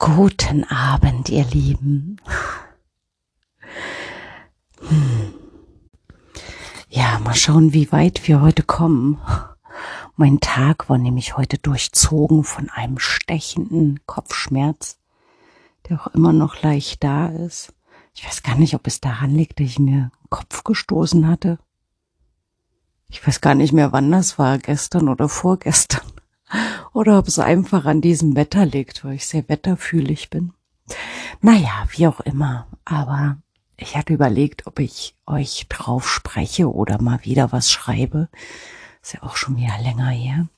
Guten 0.00 0.64
Abend, 0.64 1.28
ihr 1.28 1.44
Lieben. 1.44 2.16
Hm. 4.80 5.34
Ja, 6.88 7.18
mal 7.18 7.34
schauen, 7.34 7.74
wie 7.74 7.92
weit 7.92 8.26
wir 8.26 8.40
heute 8.40 8.62
kommen. 8.62 9.20
Mein 10.16 10.40
Tag 10.40 10.88
war 10.88 10.96
nämlich 10.96 11.36
heute 11.36 11.58
durchzogen 11.58 12.44
von 12.44 12.70
einem 12.70 12.98
stechenden 12.98 14.00
Kopfschmerz, 14.06 14.98
der 15.86 16.00
auch 16.00 16.06
immer 16.06 16.32
noch 16.32 16.62
leicht 16.62 17.04
da 17.04 17.26
ist. 17.26 17.74
Ich 18.14 18.24
weiß 18.24 18.42
gar 18.42 18.56
nicht, 18.56 18.74
ob 18.74 18.86
es 18.86 19.02
daran 19.02 19.34
liegt, 19.34 19.60
dass 19.60 19.66
ich 19.66 19.78
mir 19.78 20.10
den 20.22 20.30
Kopf 20.30 20.64
gestoßen 20.64 21.28
hatte. 21.28 21.58
Ich 23.10 23.26
weiß 23.26 23.42
gar 23.42 23.54
nicht 23.54 23.74
mehr, 23.74 23.92
wann 23.92 24.10
das 24.10 24.38
war, 24.38 24.56
gestern 24.56 25.10
oder 25.10 25.28
vorgestern 25.28 26.19
oder 26.92 27.18
ob 27.18 27.28
es 27.28 27.38
einfach 27.38 27.84
an 27.84 28.00
diesem 28.00 28.36
Wetter 28.36 28.66
liegt, 28.66 29.04
weil 29.04 29.14
ich 29.14 29.26
sehr 29.26 29.48
wetterfühlig 29.48 30.30
bin. 30.30 30.52
Naja, 31.40 31.86
wie 31.90 32.06
auch 32.06 32.20
immer. 32.20 32.66
Aber 32.84 33.38
ich 33.76 33.96
hatte 33.96 34.12
überlegt, 34.12 34.66
ob 34.66 34.78
ich 34.78 35.16
euch 35.26 35.66
drauf 35.68 36.08
spreche 36.08 36.72
oder 36.72 37.00
mal 37.00 37.24
wieder 37.24 37.52
was 37.52 37.70
schreibe. 37.70 38.28
Ist 39.02 39.14
ja 39.14 39.22
auch 39.22 39.36
schon 39.36 39.56
wieder 39.56 39.78
länger 39.82 40.08
her. 40.08 40.48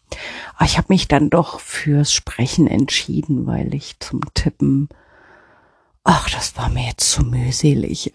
Aber 0.56 0.64
ich 0.64 0.77
habe 0.77 0.88
mich 0.91 1.09
dann 1.09 1.30
doch 1.30 1.60
fürs 1.60 2.12
Sprechen 2.12 2.66
entschieden, 2.66 3.47
weil 3.47 3.74
ich 3.74 3.98
zum 4.00 4.20
Tippen, 4.34 4.88
ach, 6.05 6.28
das 6.30 6.56
war 6.56 6.69
mir 6.69 6.86
jetzt 6.86 7.11
zu 7.11 7.22
mühselig. 7.22 8.12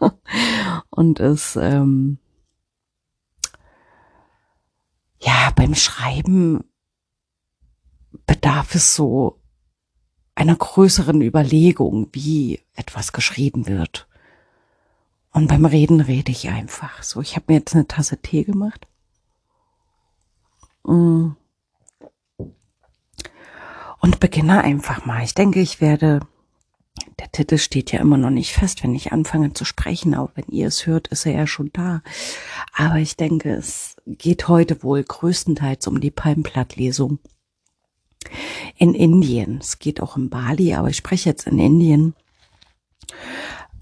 Und 0.90 1.20
es, 1.20 1.56
ähm, 1.56 2.18
ja, 5.20 5.52
beim 5.54 5.74
Schreiben 5.74 6.64
bedarf 8.26 8.74
es 8.74 8.94
so 8.94 9.40
einer 10.34 10.56
größeren 10.56 11.20
Überlegung, 11.22 12.08
wie 12.12 12.60
etwas 12.74 13.12
geschrieben 13.12 13.66
wird. 13.66 14.08
Und 15.32 15.48
beim 15.48 15.64
Reden 15.64 16.00
rede 16.00 16.30
ich 16.30 16.48
einfach 16.48 17.02
so. 17.02 17.20
Ich 17.20 17.34
habe 17.34 17.46
mir 17.48 17.58
jetzt 17.58 17.74
eine 17.74 17.88
Tasse 17.88 18.18
Tee 18.18 18.44
gemacht. 18.44 18.86
Mm. 20.84 21.30
Und 24.00 24.20
beginne 24.20 24.62
einfach 24.62 25.06
mal. 25.06 25.24
Ich 25.24 25.34
denke, 25.34 25.60
ich 25.60 25.80
werde, 25.80 26.20
der 27.18 27.32
Titel 27.32 27.58
steht 27.58 27.90
ja 27.90 28.00
immer 28.00 28.18
noch 28.18 28.30
nicht 28.30 28.52
fest, 28.52 28.84
wenn 28.84 28.94
ich 28.94 29.12
anfange 29.12 29.54
zu 29.54 29.64
sprechen, 29.64 30.14
aber 30.14 30.30
wenn 30.34 30.46
ihr 30.48 30.68
es 30.68 30.86
hört, 30.86 31.08
ist 31.08 31.26
er 31.26 31.32
ja 31.32 31.46
schon 31.46 31.70
da. 31.72 32.02
Aber 32.72 32.96
ich 32.96 33.16
denke, 33.16 33.54
es 33.54 33.96
geht 34.06 34.46
heute 34.48 34.82
wohl 34.82 35.02
größtenteils 35.02 35.86
um 35.86 36.00
die 36.00 36.10
Palmblattlesung 36.10 37.18
in 38.76 38.94
Indien. 38.94 39.58
Es 39.60 39.78
geht 39.78 40.00
auch 40.00 40.16
in 40.16 40.30
Bali, 40.30 40.74
aber 40.74 40.88
ich 40.88 40.96
spreche 40.96 41.28
jetzt 41.28 41.46
in 41.46 41.58
Indien. 41.58 42.14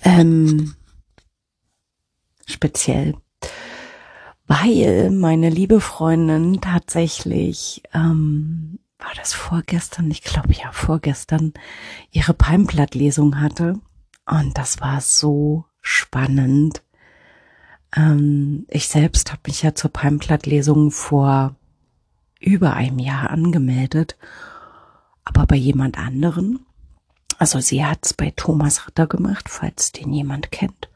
Ähm, 0.05 0.75
speziell, 2.47 3.15
weil 4.47 5.11
meine 5.11 5.48
liebe 5.48 5.81
Freundin 5.81 6.61
tatsächlich, 6.61 7.83
ähm, 7.95 8.79
war 8.98 9.13
das 9.17 9.33
vorgestern, 9.33 10.11
ich 10.11 10.23
glaube 10.23 10.53
ja 10.53 10.70
vorgestern, 10.73 11.53
ihre 12.11 12.35
Palmblattlesung 12.35 13.41
hatte. 13.41 13.81
Und 14.27 14.57
das 14.57 14.81
war 14.81 15.01
so 15.01 15.65
spannend. 15.81 16.83
Ähm, 17.97 18.67
ich 18.69 18.89
selbst 18.89 19.33
habe 19.33 19.43
mich 19.47 19.63
ja 19.63 19.75
zur 19.75 19.93
Palmblattlesung 19.93 20.91
vor 20.91 21.57
über 22.43 22.75
einem 22.75 22.98
Jahr 22.98 23.31
angemeldet, 23.31 24.17
aber 25.25 25.47
bei 25.47 25.57
jemand 25.57 25.98
anderen. 25.98 26.67
Also 27.39 27.61
sie 27.61 27.85
hat 27.85 28.01
es 28.03 28.15
bei 28.15 28.33
Thomas 28.35 28.87
Ritter 28.87 29.07
gemacht, 29.07 29.48
falls 29.48 29.93
den 29.93 30.12
jemand 30.12 30.51
kennt. 30.51 30.89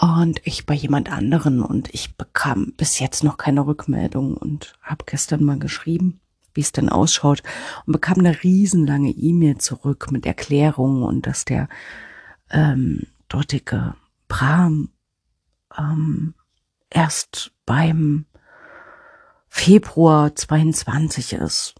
Und 0.00 0.40
ich 0.44 0.66
bei 0.66 0.74
jemand 0.74 1.10
anderen 1.10 1.62
und 1.62 1.92
ich 1.94 2.16
bekam 2.16 2.72
bis 2.76 2.98
jetzt 2.98 3.22
noch 3.22 3.36
keine 3.36 3.66
Rückmeldung 3.66 4.36
und 4.36 4.76
habe 4.82 5.04
gestern 5.06 5.44
mal 5.44 5.58
geschrieben, 5.58 6.20
wie 6.52 6.62
es 6.62 6.72
denn 6.72 6.88
ausschaut 6.88 7.42
und 7.86 7.92
bekam 7.92 8.18
eine 8.18 8.42
riesenlange 8.42 9.10
E-Mail 9.10 9.58
zurück 9.58 10.10
mit 10.10 10.26
Erklärungen 10.26 11.04
und 11.04 11.26
dass 11.26 11.44
der 11.44 11.68
ähm, 12.50 13.06
dortige 13.28 13.94
Bram 14.26 14.90
ähm, 15.78 16.34
erst 16.90 17.52
beim 17.64 18.26
Februar 19.56 20.34
22 20.34 21.34
ist. 21.34 21.74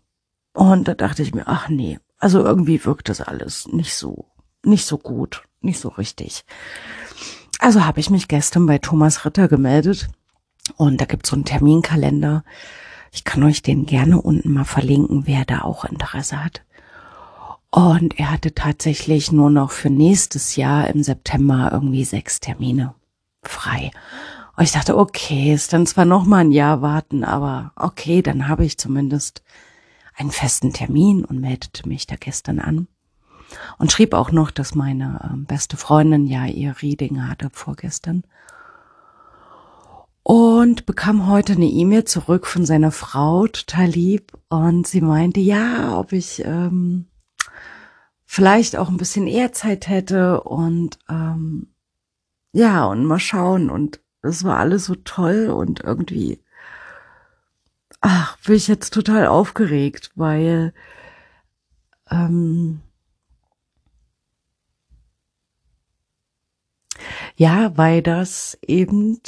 Und 0.54 0.86
da 0.86 0.94
dachte 0.94 1.22
ich 1.22 1.34
mir, 1.34 1.48
ach 1.48 1.68
nee, 1.68 1.98
also 2.18 2.42
irgendwie 2.42 2.82
wirkt 2.86 3.08
das 3.08 3.20
alles 3.20 3.66
nicht 3.66 3.94
so, 3.94 4.26
nicht 4.64 4.86
so 4.86 4.96
gut, 4.96 5.42
nicht 5.60 5.80
so 5.80 5.88
richtig. 5.88 6.44
Also 7.58 7.84
habe 7.84 7.98
ich 7.98 8.08
mich 8.08 8.28
gestern 8.28 8.64
bei 8.64 8.78
Thomas 8.78 9.26
Ritter 9.26 9.48
gemeldet 9.48 10.08
und 10.76 11.00
da 11.00 11.04
gibt's 11.04 11.28
so 11.28 11.36
einen 11.36 11.44
Terminkalender. 11.44 12.44
Ich 13.10 13.24
kann 13.24 13.42
euch 13.42 13.60
den 13.60 13.86
gerne 13.86 14.22
unten 14.22 14.52
mal 14.52 14.64
verlinken, 14.64 15.26
wer 15.26 15.44
da 15.44 15.62
auch 15.62 15.84
Interesse 15.84 16.42
hat. 16.42 16.62
Und 17.70 18.18
er 18.18 18.30
hatte 18.30 18.54
tatsächlich 18.54 19.32
nur 19.32 19.50
noch 19.50 19.72
für 19.72 19.90
nächstes 19.90 20.56
Jahr 20.56 20.86
im 20.88 21.02
September 21.02 21.70
irgendwie 21.72 22.04
sechs 22.04 22.38
Termine 22.38 22.94
frei. 23.42 23.90
Und 24.56 24.64
ich 24.64 24.72
dachte, 24.72 24.96
okay, 24.96 25.52
ist 25.52 25.72
dann 25.72 25.86
zwar 25.86 26.04
noch 26.04 26.24
mal 26.24 26.38
ein 26.38 26.52
Jahr 26.52 26.80
warten, 26.80 27.24
aber 27.24 27.72
okay, 27.76 28.22
dann 28.22 28.46
habe 28.48 28.64
ich 28.64 28.78
zumindest 28.78 29.42
einen 30.16 30.30
festen 30.30 30.72
Termin 30.72 31.24
und 31.24 31.40
meldete 31.40 31.88
mich 31.88 32.06
da 32.06 32.16
gestern 32.16 32.60
an. 32.60 32.86
Und 33.78 33.92
schrieb 33.92 34.14
auch 34.14 34.30
noch, 34.30 34.50
dass 34.50 34.74
meine 34.74 35.20
äh, 35.24 35.36
beste 35.36 35.76
Freundin 35.76 36.26
ja 36.26 36.46
ihr 36.46 36.76
Reading 36.82 37.26
hatte 37.28 37.50
vorgestern. 37.52 38.24
Und 40.22 40.86
bekam 40.86 41.28
heute 41.28 41.52
eine 41.52 41.66
E-Mail 41.66 42.04
zurück 42.04 42.46
von 42.46 42.64
seiner 42.64 42.90
Frau, 42.90 43.46
total 43.46 43.86
lieb, 43.86 44.32
und 44.48 44.86
sie 44.86 45.02
meinte, 45.02 45.40
ja, 45.40 45.98
ob 45.98 46.12
ich 46.12 46.42
ähm, 46.44 47.06
vielleicht 48.24 48.76
auch 48.76 48.88
ein 48.88 48.96
bisschen 48.96 49.26
eher 49.26 49.52
Zeit 49.52 49.88
hätte 49.88 50.40
und 50.40 50.98
ähm, 51.10 51.74
ja, 52.52 52.86
und 52.86 53.04
mal 53.04 53.18
schauen. 53.18 53.68
Und 53.68 54.00
das 54.24 54.42
war 54.42 54.58
alles 54.58 54.86
so 54.86 54.94
toll 54.94 55.50
und 55.50 55.80
irgendwie, 55.80 56.40
ach, 58.00 58.38
bin 58.38 58.54
ich 58.54 58.68
jetzt 58.68 58.94
total 58.94 59.26
aufgeregt, 59.26 60.12
weil 60.14 60.72
ähm, 62.10 62.80
ja, 67.36 67.76
weil 67.76 68.00
das 68.02 68.58
eben 68.66 69.20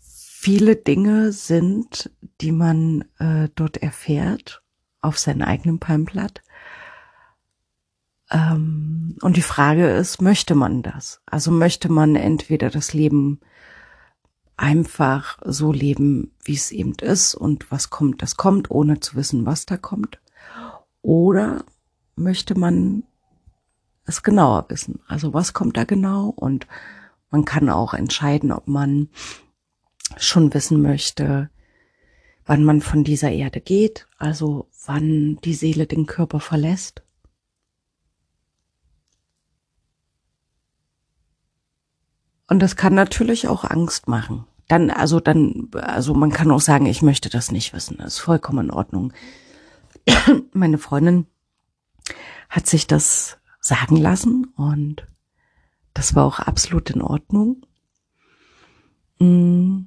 viele 0.00 0.74
Dinge 0.74 1.30
sind, 1.30 2.10
die 2.40 2.52
man 2.52 3.04
äh, 3.20 3.48
dort 3.54 3.76
erfährt 3.76 4.64
auf 5.00 5.18
seinem 5.18 5.42
eigenen 5.42 5.78
Palmblatt 5.78 6.42
ähm, 8.30 9.16
und 9.22 9.36
die 9.36 9.42
Frage 9.42 9.88
ist, 9.90 10.20
möchte 10.20 10.54
man 10.54 10.82
das? 10.82 11.20
Also 11.26 11.50
möchte 11.50 11.90
man 11.90 12.16
entweder 12.16 12.70
das 12.70 12.92
Leben 12.92 13.40
einfach 14.56 15.38
so 15.44 15.72
leben, 15.72 16.32
wie 16.44 16.54
es 16.54 16.72
eben 16.72 16.94
ist 17.00 17.34
und 17.34 17.70
was 17.70 17.90
kommt, 17.90 18.22
das 18.22 18.36
kommt, 18.36 18.70
ohne 18.70 19.00
zu 19.00 19.14
wissen, 19.14 19.46
was 19.46 19.66
da 19.66 19.76
kommt? 19.76 20.20
Oder 21.00 21.64
möchte 22.16 22.58
man 22.58 23.04
es 24.04 24.22
genauer 24.22 24.66
wissen? 24.68 25.00
Also 25.06 25.32
was 25.32 25.54
kommt 25.54 25.76
da 25.76 25.84
genau? 25.84 26.28
Und 26.28 26.66
man 27.30 27.44
kann 27.44 27.70
auch 27.70 27.94
entscheiden, 27.94 28.52
ob 28.52 28.66
man 28.66 29.08
schon 30.16 30.52
wissen 30.54 30.82
möchte, 30.82 31.50
wann 32.44 32.64
man 32.64 32.80
von 32.80 33.04
dieser 33.04 33.30
Erde 33.30 33.60
geht, 33.60 34.08
also 34.18 34.68
wann 34.86 35.38
die 35.44 35.54
Seele 35.54 35.86
den 35.86 36.06
Körper 36.06 36.40
verlässt 36.40 37.02
Und 42.48 42.60
das 42.60 42.76
kann 42.76 42.94
natürlich 42.94 43.46
auch 43.46 43.64
Angst 43.64 44.08
machen. 44.08 44.44
Dann, 44.66 44.90
also 44.90 45.20
dann, 45.20 45.68
also 45.74 46.14
man 46.14 46.30
kann 46.30 46.50
auch 46.50 46.60
sagen, 46.60 46.86
ich 46.86 47.02
möchte 47.02 47.30
das 47.30 47.52
nicht 47.52 47.72
wissen. 47.72 47.96
Das 47.98 48.14
ist 48.14 48.18
vollkommen 48.18 48.66
in 48.66 48.70
Ordnung. 48.70 49.12
Meine 50.52 50.78
Freundin 50.78 51.26
hat 52.48 52.66
sich 52.66 52.86
das 52.86 53.38
sagen 53.60 53.96
lassen 53.96 54.46
und 54.56 55.06
das 55.94 56.14
war 56.14 56.24
auch 56.24 56.38
absolut 56.38 56.90
in 56.90 57.02
Ordnung. 57.02 57.66
Mm, 59.18 59.80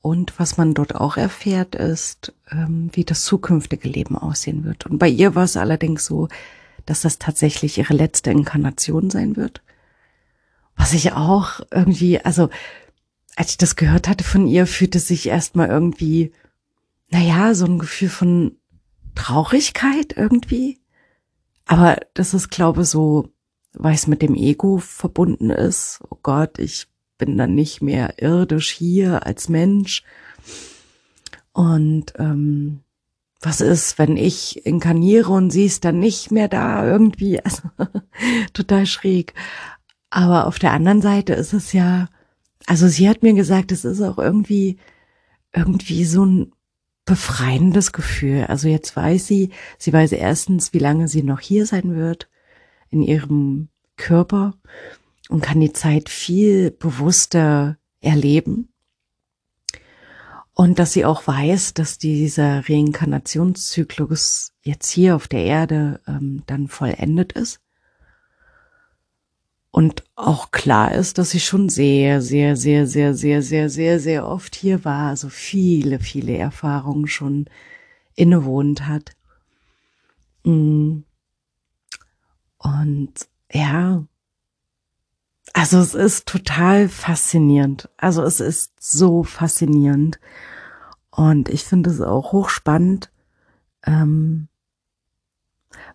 und 0.00 0.38
was 0.38 0.56
man 0.56 0.74
dort 0.74 0.94
auch 0.94 1.16
erfährt, 1.16 1.74
ist, 1.74 2.32
ähm, 2.50 2.90
wie 2.92 3.04
das 3.04 3.24
zukünftige 3.24 3.88
Leben 3.88 4.16
aussehen 4.16 4.64
wird. 4.64 4.86
Und 4.86 4.98
bei 4.98 5.08
ihr 5.08 5.34
war 5.34 5.44
es 5.44 5.56
allerdings 5.56 6.04
so, 6.04 6.28
dass 6.86 7.02
das 7.02 7.18
tatsächlich 7.18 7.76
ihre 7.76 7.94
letzte 7.94 8.30
Inkarnation 8.30 9.10
sein 9.10 9.36
wird. 9.36 9.62
Was 10.78 10.94
ich 10.94 11.12
auch 11.12 11.60
irgendwie, 11.70 12.20
also 12.20 12.48
als 13.36 13.50
ich 13.50 13.58
das 13.58 13.76
gehört 13.76 14.08
hatte 14.08 14.24
von 14.24 14.46
ihr, 14.46 14.66
fühlte 14.66 14.98
sich 14.98 15.26
erstmal 15.26 15.68
irgendwie, 15.68 16.32
naja, 17.10 17.54
so 17.54 17.66
ein 17.66 17.78
Gefühl 17.78 18.08
von 18.08 18.56
Traurigkeit 19.14 20.14
irgendwie. 20.16 20.78
Aber 21.66 21.98
das 22.14 22.32
ist, 22.32 22.50
glaube 22.50 22.82
ich, 22.82 22.88
so, 22.88 23.28
weil 23.74 23.94
es 23.94 24.06
mit 24.06 24.22
dem 24.22 24.34
Ego 24.34 24.78
verbunden 24.78 25.50
ist. 25.50 26.00
Oh 26.08 26.18
Gott, 26.22 26.58
ich 26.58 26.86
bin 27.18 27.36
dann 27.36 27.54
nicht 27.54 27.82
mehr 27.82 28.14
irdisch 28.22 28.70
hier 28.70 29.26
als 29.26 29.48
Mensch. 29.48 30.04
Und 31.52 32.14
ähm, 32.18 32.80
was 33.40 33.60
ist, 33.60 33.98
wenn 33.98 34.16
ich 34.16 34.64
inkarniere 34.66 35.30
und 35.30 35.50
sie 35.50 35.66
ist 35.66 35.84
dann 35.84 35.98
nicht 35.98 36.30
mehr 36.30 36.48
da 36.48 36.86
irgendwie? 36.86 37.40
Also 37.44 37.62
total 38.52 38.86
schräg. 38.86 39.34
Aber 40.10 40.46
auf 40.46 40.58
der 40.58 40.72
anderen 40.72 41.02
Seite 41.02 41.34
ist 41.34 41.52
es 41.52 41.72
ja, 41.72 42.08
also 42.66 42.88
sie 42.88 43.08
hat 43.08 43.22
mir 43.22 43.34
gesagt, 43.34 43.72
es 43.72 43.84
ist 43.84 44.00
auch 44.00 44.18
irgendwie, 44.18 44.78
irgendwie 45.52 46.04
so 46.04 46.24
ein 46.24 46.52
befreiendes 47.04 47.92
Gefühl. 47.92 48.44
Also 48.48 48.68
jetzt 48.68 48.94
weiß 48.94 49.26
sie, 49.26 49.50
sie 49.78 49.92
weiß 49.92 50.12
erstens, 50.12 50.72
wie 50.72 50.78
lange 50.78 51.08
sie 51.08 51.22
noch 51.22 51.40
hier 51.40 51.66
sein 51.66 51.94
wird 51.94 52.28
in 52.90 53.02
ihrem 53.02 53.68
Körper 53.96 54.54
und 55.28 55.42
kann 55.42 55.60
die 55.60 55.72
Zeit 55.72 56.08
viel 56.08 56.70
bewusster 56.70 57.78
erleben. 58.00 58.68
Und 60.52 60.78
dass 60.78 60.92
sie 60.92 61.04
auch 61.04 61.26
weiß, 61.26 61.74
dass 61.74 61.98
dieser 61.98 62.68
Reinkarnationszyklus 62.68 64.52
jetzt 64.62 64.90
hier 64.90 65.14
auf 65.14 65.28
der 65.28 65.44
Erde 65.44 66.00
ähm, 66.06 66.42
dann 66.46 66.66
vollendet 66.66 67.32
ist. 67.32 67.60
Und 69.70 70.04
auch 70.16 70.50
klar 70.50 70.92
ist, 70.94 71.18
dass 71.18 71.30
sie 71.30 71.40
schon 71.40 71.68
sehr, 71.68 72.22
sehr, 72.22 72.56
sehr, 72.56 72.86
sehr, 72.86 73.14
sehr, 73.14 73.42
sehr, 73.42 73.68
sehr, 73.68 74.00
sehr 74.00 74.26
oft 74.26 74.54
hier 74.54 74.84
war, 74.84 75.08
also 75.08 75.28
viele, 75.28 76.00
viele 76.00 76.36
Erfahrungen 76.36 77.06
schon 77.06 77.46
innewohnt 78.14 78.86
hat. 78.86 79.12
Mm. 80.44 81.00
Und 82.58 83.12
ja, 83.52 84.04
also 85.52 85.78
es 85.78 85.94
ist 85.94 86.26
total 86.26 86.88
faszinierend. 86.88 87.88
Also 87.96 88.22
es 88.22 88.40
ist 88.40 88.72
so 88.80 89.22
faszinierend. 89.22 90.18
Und 91.10 91.48
ich 91.48 91.64
finde 91.64 91.90
es 91.90 92.00
auch 92.00 92.32
hochspannend, 92.32 93.10
ähm, 93.84 94.48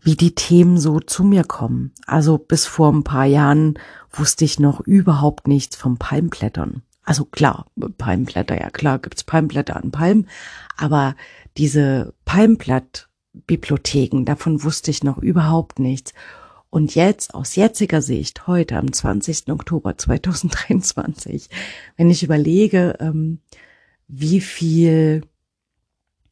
wie 0.01 0.15
die 0.15 0.35
Themen 0.35 0.77
so 0.77 0.99
zu 0.99 1.23
mir 1.23 1.43
kommen. 1.43 1.91
Also 2.05 2.37
bis 2.37 2.65
vor 2.65 2.91
ein 2.91 3.03
paar 3.03 3.25
Jahren 3.25 3.79
wusste 4.11 4.45
ich 4.45 4.59
noch 4.59 4.81
überhaupt 4.81 5.47
nichts 5.47 5.75
vom 5.75 5.97
Palmblättern. 5.97 6.83
Also 7.03 7.25
klar, 7.25 7.65
Palmblätter, 7.97 8.59
ja 8.59 8.69
klar, 8.69 8.99
gibt's 8.99 9.23
Palmblätter 9.23 9.75
an 9.75 9.91
Palmen, 9.91 10.29
aber 10.77 11.15
diese 11.57 12.13
Palmblattbibliotheken, 12.25 14.23
davon 14.23 14.63
wusste 14.63 14.89
ich 14.91 15.03
noch 15.03 15.17
überhaupt 15.17 15.79
nichts. 15.79 16.13
Und 16.69 16.95
jetzt, 16.95 17.35
aus 17.35 17.55
jetziger 17.55 18.01
Sicht, 18.01 18.47
heute 18.47 18.77
am 18.77 18.91
20. 18.91 19.51
Oktober 19.51 19.97
2023, 19.97 21.49
wenn 21.97 22.09
ich 22.09 22.23
überlege, 22.23 22.95
ähm, 22.99 23.41
wie 24.07 24.41
viel, 24.41 25.21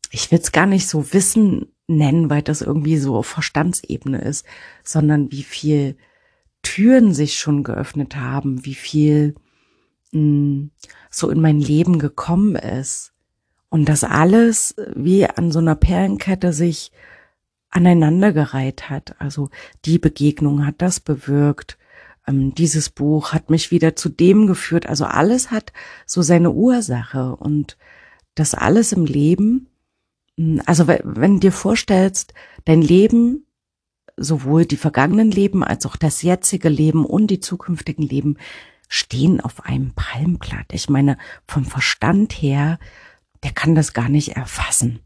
ich 0.09 0.31
will 0.31 0.39
es 0.39 0.51
gar 0.51 0.65
nicht 0.65 0.87
so 0.87 1.13
wissen 1.13 1.67
nennen, 1.97 2.29
weil 2.29 2.41
das 2.41 2.61
irgendwie 2.61 2.97
so 2.97 3.15
auf 3.15 3.27
Verstandsebene 3.27 4.21
ist, 4.21 4.45
sondern 4.83 5.31
wie 5.31 5.43
viel 5.43 5.97
Türen 6.63 7.13
sich 7.13 7.39
schon 7.39 7.63
geöffnet 7.63 8.15
haben, 8.15 8.65
wie 8.65 8.75
viel 8.75 9.35
mh, 10.11 10.19
hm, 10.19 10.71
so 11.09 11.29
in 11.29 11.41
mein 11.41 11.59
Leben 11.59 11.99
gekommen 11.99 12.55
ist. 12.55 13.13
Und 13.69 13.87
das 13.87 14.03
alles 14.03 14.75
wie 14.95 15.25
an 15.25 15.51
so 15.51 15.59
einer 15.59 15.75
Perlenkette 15.75 16.51
sich 16.51 16.91
aneinandergereiht 17.69 18.89
hat. 18.89 19.15
Also 19.19 19.49
die 19.85 19.97
Begegnung 19.97 20.65
hat 20.65 20.75
das 20.79 20.99
bewirkt. 20.99 21.77
Ähm, 22.27 22.53
dieses 22.53 22.89
Buch 22.89 23.33
hat 23.33 23.49
mich 23.49 23.71
wieder 23.71 23.95
zu 23.95 24.09
dem 24.09 24.45
geführt. 24.45 24.87
Also 24.87 25.05
alles 25.05 25.51
hat 25.51 25.71
so 26.05 26.21
seine 26.21 26.51
Ursache 26.51 27.35
und 27.35 27.77
das 28.35 28.53
alles 28.53 28.91
im 28.91 29.05
Leben. 29.05 29.67
Hm, 30.41 30.61
also 30.65 30.87
wenn 30.87 31.39
dir 31.39 31.51
vorstellst, 31.51 32.33
dein 32.65 32.81
Leben, 32.81 33.45
sowohl 34.17 34.65
die 34.65 34.77
vergangenen 34.77 35.31
Leben 35.31 35.63
als 35.63 35.85
auch 35.85 35.95
das 35.95 36.21
jetzige 36.21 36.69
Leben 36.69 37.05
und 37.05 37.27
die 37.27 37.39
zukünftigen 37.39 38.05
Leben 38.05 38.37
stehen 38.87 39.39
auf 39.39 39.65
einem 39.65 39.93
Palmblatt. 39.93 40.73
Ich 40.73 40.89
meine, 40.89 41.17
vom 41.47 41.65
Verstand 41.65 42.33
her, 42.33 42.77
der 43.43 43.51
kann 43.51 43.73
das 43.73 43.93
gar 43.93 44.09
nicht 44.09 44.35
erfassen 44.35 44.99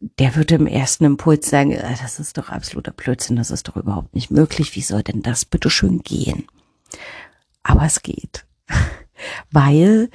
der 0.00 0.34
würde 0.34 0.54
im 0.54 0.66
ersten 0.66 1.04
Impuls 1.04 1.48
sagen, 1.48 1.72
äh, 1.72 1.94
das 2.00 2.18
ist 2.18 2.38
doch 2.38 2.48
absoluter 2.48 2.92
Blödsinn, 2.92 3.36
das 3.36 3.50
ist 3.50 3.68
doch 3.68 3.76
überhaupt 3.76 4.14
nicht 4.14 4.30
möglich. 4.30 4.74
Wie 4.74 4.82
soll 4.82 5.02
denn 5.02 5.22
das 5.22 5.44
bitte 5.44 5.70
schön 5.70 6.00
gehen? 6.00 6.46
Aber 7.62 7.84
es 7.84 8.02
geht. 8.02 8.46
Weil, 9.50 10.10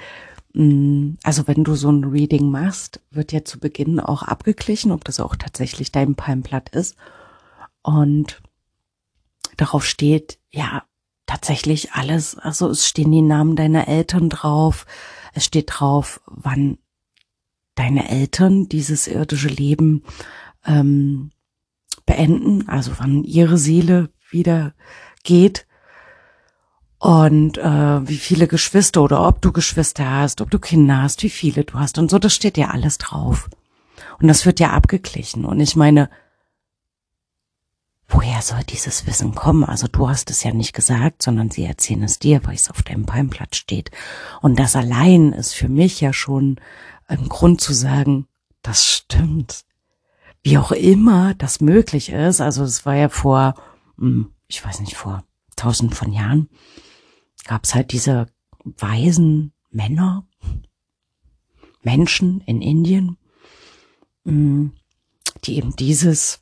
also 0.56 1.48
wenn 1.48 1.66
du 1.66 1.75
so 1.75 1.92
ein 1.92 2.06
Reading 2.06 2.50
machst, 2.50 3.02
wird 3.12 3.34
ja 3.34 3.44
zu 3.44 3.60
Beginn 3.60 4.00
auch 4.00 4.24
abgeglichen, 4.24 4.94
ob 4.94 5.04
das 5.04 5.19
auch 5.19 5.36
tatsächlich 5.36 5.92
dein 5.92 6.16
Palmblatt 6.16 6.69
ist. 6.69 6.96
Und 7.81 8.42
darauf 9.57 9.86
steht, 9.86 10.40
ja, 10.52 10.84
tatsächlich 11.25 11.92
alles. 11.92 12.38
Also 12.38 12.69
es 12.69 12.88
stehen 12.88 13.12
die 13.12 13.22
Namen 13.22 13.57
deiner 13.57 13.90
Eltern 13.90 14.30
drauf. 14.30 14.86
Es 15.34 15.44
steht 15.44 15.72
drauf, 15.74 16.22
wann 16.25 16.78
deine 17.75 18.10
Eltern 18.10 18.69
dieses 18.69 19.08
irdische 19.08 19.50
Leben 19.50 20.04
ähm, 20.66 21.31
beenden, 22.06 22.69
also 22.69 22.94
wann 22.98 23.25
ihre 23.25 23.58
Seele 23.58 24.10
wieder 24.30 24.74
geht 25.24 25.68
und 27.06 27.60
äh, 27.60 28.07
wie 28.07 28.18
viele 28.18 28.48
Geschwister 28.48 29.04
oder 29.04 29.28
ob 29.28 29.40
du 29.40 29.52
Geschwister 29.52 30.10
hast, 30.10 30.42
ob 30.42 30.50
du 30.50 30.57
Kinder 30.57 31.04
hast, 31.04 31.22
wie 31.22 31.30
viele 31.30 31.63
du 31.63 31.75
hast 31.75 32.00
und 32.00 32.10
so, 32.10 32.18
das 32.18 32.34
steht 32.34 32.57
ja 32.57 32.69
alles 32.69 32.98
drauf. 32.98 33.48
Und 34.19 34.28
das 34.28 34.48
wird 34.48 34.60
ja 34.60 34.72
abgeglichen. 34.72 35.46
Und 35.46 35.60
ich 35.60 35.75
meine, 35.75 36.10
woher 38.07 38.42
soll 38.42 38.63
dieses 38.63 39.06
Wissen 39.06 39.36
kommen? 39.36 39.63
Also 39.63 39.86
du 39.88 40.10
hast 40.10 40.31
es 40.31 40.42
ja 40.42 40.52
nicht 40.52 40.74
gesagt, 40.74 41.22
sondern 41.22 41.52
sie 41.52 41.63
erzählen 41.63 42.02
es 42.02 42.18
dir, 42.18 42.44
weil 42.44 42.56
es 42.56 42.72
auf 42.72 42.81
deinem 42.81 43.06
Palmblatt 43.06 43.56
steht. 43.56 43.92
Und 44.42 44.58
das 44.58 44.75
allein 44.75 45.31
ist 45.31 45.54
für 45.54 45.69
mich 45.69 46.01
ja 46.01 46.12
schon 46.12 46.60
ein 47.06 47.30
Grund 47.30 47.62
zu 47.62 47.74
sagen, 47.74 48.25
das 48.63 48.84
stimmt. 48.84 49.63
Wie 50.42 50.58
auch 50.58 50.72
immer 50.72 51.36
das 51.36 51.62
möglich 51.62 52.10
ist, 52.10 52.41
also 52.41 52.63
es 52.63 52.84
war 52.84 52.96
ja 52.96 53.10
vor, 53.10 53.53
hm, 54.00 54.32
ich 54.48 54.65
weiß 54.65 54.79
nicht, 54.79 54.96
vor 54.96 55.24
tausend 55.56 55.94
von 55.94 56.12
Jahren, 56.12 56.50
gab 57.46 57.64
es 57.64 57.74
halt 57.74 57.92
diese 57.92 58.28
weisen 58.64 59.54
Männer, 59.70 60.28
Menschen 61.82 62.42
in 62.42 62.62
Indien, 62.62 63.18
hm, 64.25 64.74
die 65.44 65.58
eben 65.58 65.75
dieses, 65.75 66.42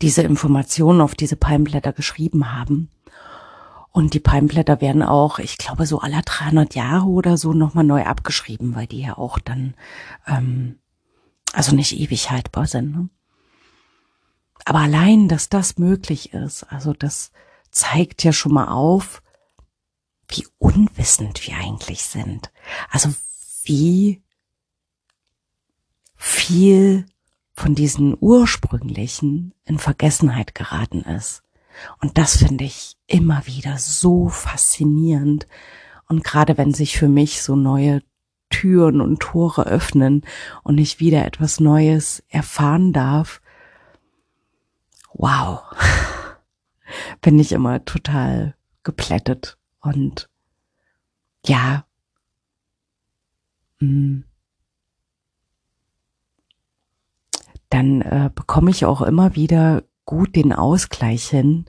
diese 0.00 0.22
Informationen 0.22 1.00
auf 1.00 1.14
diese 1.14 1.36
Palmblätter 1.36 1.92
geschrieben 1.92 2.52
haben. 2.52 2.90
Und 3.92 4.14
die 4.14 4.20
Palmblätter 4.20 4.80
werden 4.80 5.02
auch, 5.02 5.38
ich 5.38 5.56
glaube, 5.56 5.86
so 5.86 6.00
aller 6.00 6.22
300 6.22 6.74
Jahre 6.74 7.06
oder 7.06 7.38
so 7.38 7.52
nochmal 7.52 7.84
neu 7.84 8.04
abgeschrieben, 8.04 8.74
weil 8.74 8.86
die 8.86 9.00
ja 9.00 9.16
auch 9.16 9.38
dann, 9.38 9.74
ähm, 10.26 10.78
also 11.52 11.74
nicht 11.74 11.98
ewig 11.98 12.30
haltbar 12.30 12.66
sind. 12.66 12.92
Ne? 12.92 13.08
Aber 14.66 14.80
allein, 14.80 15.28
dass 15.28 15.48
das 15.48 15.78
möglich 15.78 16.34
ist, 16.34 16.64
also 16.64 16.92
das 16.92 17.30
zeigt 17.70 18.22
ja 18.24 18.32
schon 18.32 18.52
mal 18.52 18.68
auf, 18.68 19.22
wie 20.28 20.46
unwissend 20.58 21.46
wir 21.46 21.56
eigentlich 21.56 22.04
sind. 22.04 22.52
Also 22.90 23.14
wie 23.64 24.22
viel 26.16 27.06
von 27.52 27.74
diesen 27.74 28.16
ursprünglichen 28.20 29.54
in 29.64 29.78
Vergessenheit 29.78 30.54
geraten 30.54 31.02
ist. 31.02 31.42
Und 32.00 32.18
das 32.18 32.38
finde 32.38 32.64
ich 32.64 32.96
immer 33.06 33.46
wieder 33.46 33.78
so 33.78 34.28
faszinierend. 34.28 35.46
Und 36.08 36.24
gerade 36.24 36.56
wenn 36.58 36.72
sich 36.72 36.98
für 36.98 37.08
mich 37.08 37.42
so 37.42 37.56
neue 37.56 38.02
Türen 38.50 39.00
und 39.00 39.20
Tore 39.20 39.66
öffnen 39.66 40.24
und 40.62 40.78
ich 40.78 41.00
wieder 41.00 41.24
etwas 41.24 41.60
Neues 41.60 42.22
erfahren 42.28 42.92
darf, 42.92 43.40
wow, 45.12 45.62
bin 47.20 47.38
ich 47.38 47.52
immer 47.52 47.84
total 47.84 48.54
geplättet 48.82 49.58
und 49.86 50.28
ja, 51.44 51.86
mm, 53.80 54.20
dann 57.70 58.00
äh, 58.00 58.30
bekomme 58.34 58.70
ich 58.70 58.84
auch 58.84 59.02
immer 59.02 59.34
wieder 59.34 59.84
gut 60.04 60.36
den 60.36 60.52
Ausgleich 60.52 61.28
hin, 61.28 61.66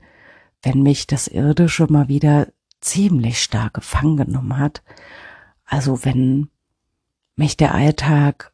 wenn 0.62 0.82
mich 0.82 1.06
das 1.06 1.28
Irdische 1.28 1.86
mal 1.90 2.08
wieder 2.08 2.48
ziemlich 2.80 3.42
stark 3.42 3.74
gefangen 3.74 4.16
genommen 4.16 4.58
hat. 4.58 4.82
Also 5.64 6.04
wenn 6.04 6.48
mich 7.36 7.56
der 7.56 7.74
Alltag 7.74 8.52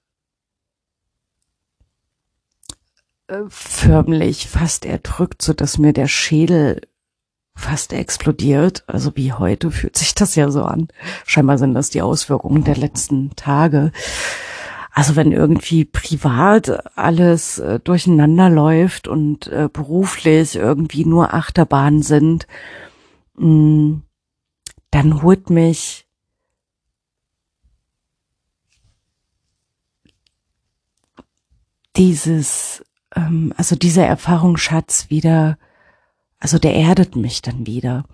äh, 3.29 3.43
förmlich 3.49 4.49
fast 4.49 4.85
erdrückt, 4.85 5.43
so 5.43 5.53
dass 5.53 5.79
mir 5.79 5.93
der 5.93 6.09
Schädel 6.09 6.83
fast 7.55 7.93
explodiert. 7.93 8.85
Also 8.87 9.13
wie 9.15 9.33
heute 9.33 9.71
fühlt 9.71 9.97
sich 9.97 10.15
das 10.15 10.35
ja 10.35 10.51
so 10.51 10.65
an. 10.65 10.89
Scheinbar 11.27 11.59
sind 11.59 11.75
das 11.75 11.91
die 11.91 12.03
Auswirkungen 12.03 12.65
der 12.65 12.77
letzten 12.77 13.35
Tage. 13.37 13.93
Also 14.91 15.17
wenn 15.17 15.33
irgendwie 15.33 15.85
privat 15.85 16.97
alles 16.97 17.59
äh, 17.59 17.81
durcheinander 17.81 18.49
läuft 18.49 19.09
und 19.09 19.49
äh, 19.49 19.69
beruflich 19.73 20.55
irgendwie 20.55 21.05
nur 21.05 21.35
Achterbahnen 21.35 22.03
sind, 22.03 22.47
mh, 23.37 23.49
mm, 23.49 24.03
dann 24.93 25.23
holt 25.23 25.51
mich 25.51 26.07
dieses, 31.97 32.85
ähm, 33.17 33.53
also 33.57 33.75
dieser 33.75 34.07
Erfahrungsschatz 34.07 35.11
wieder, 35.11 35.59
also 36.45 36.59
der 36.59 36.75
erdet 36.75 37.17
mich 37.17 37.41
dann 37.41 37.67
wieder, 37.67 38.05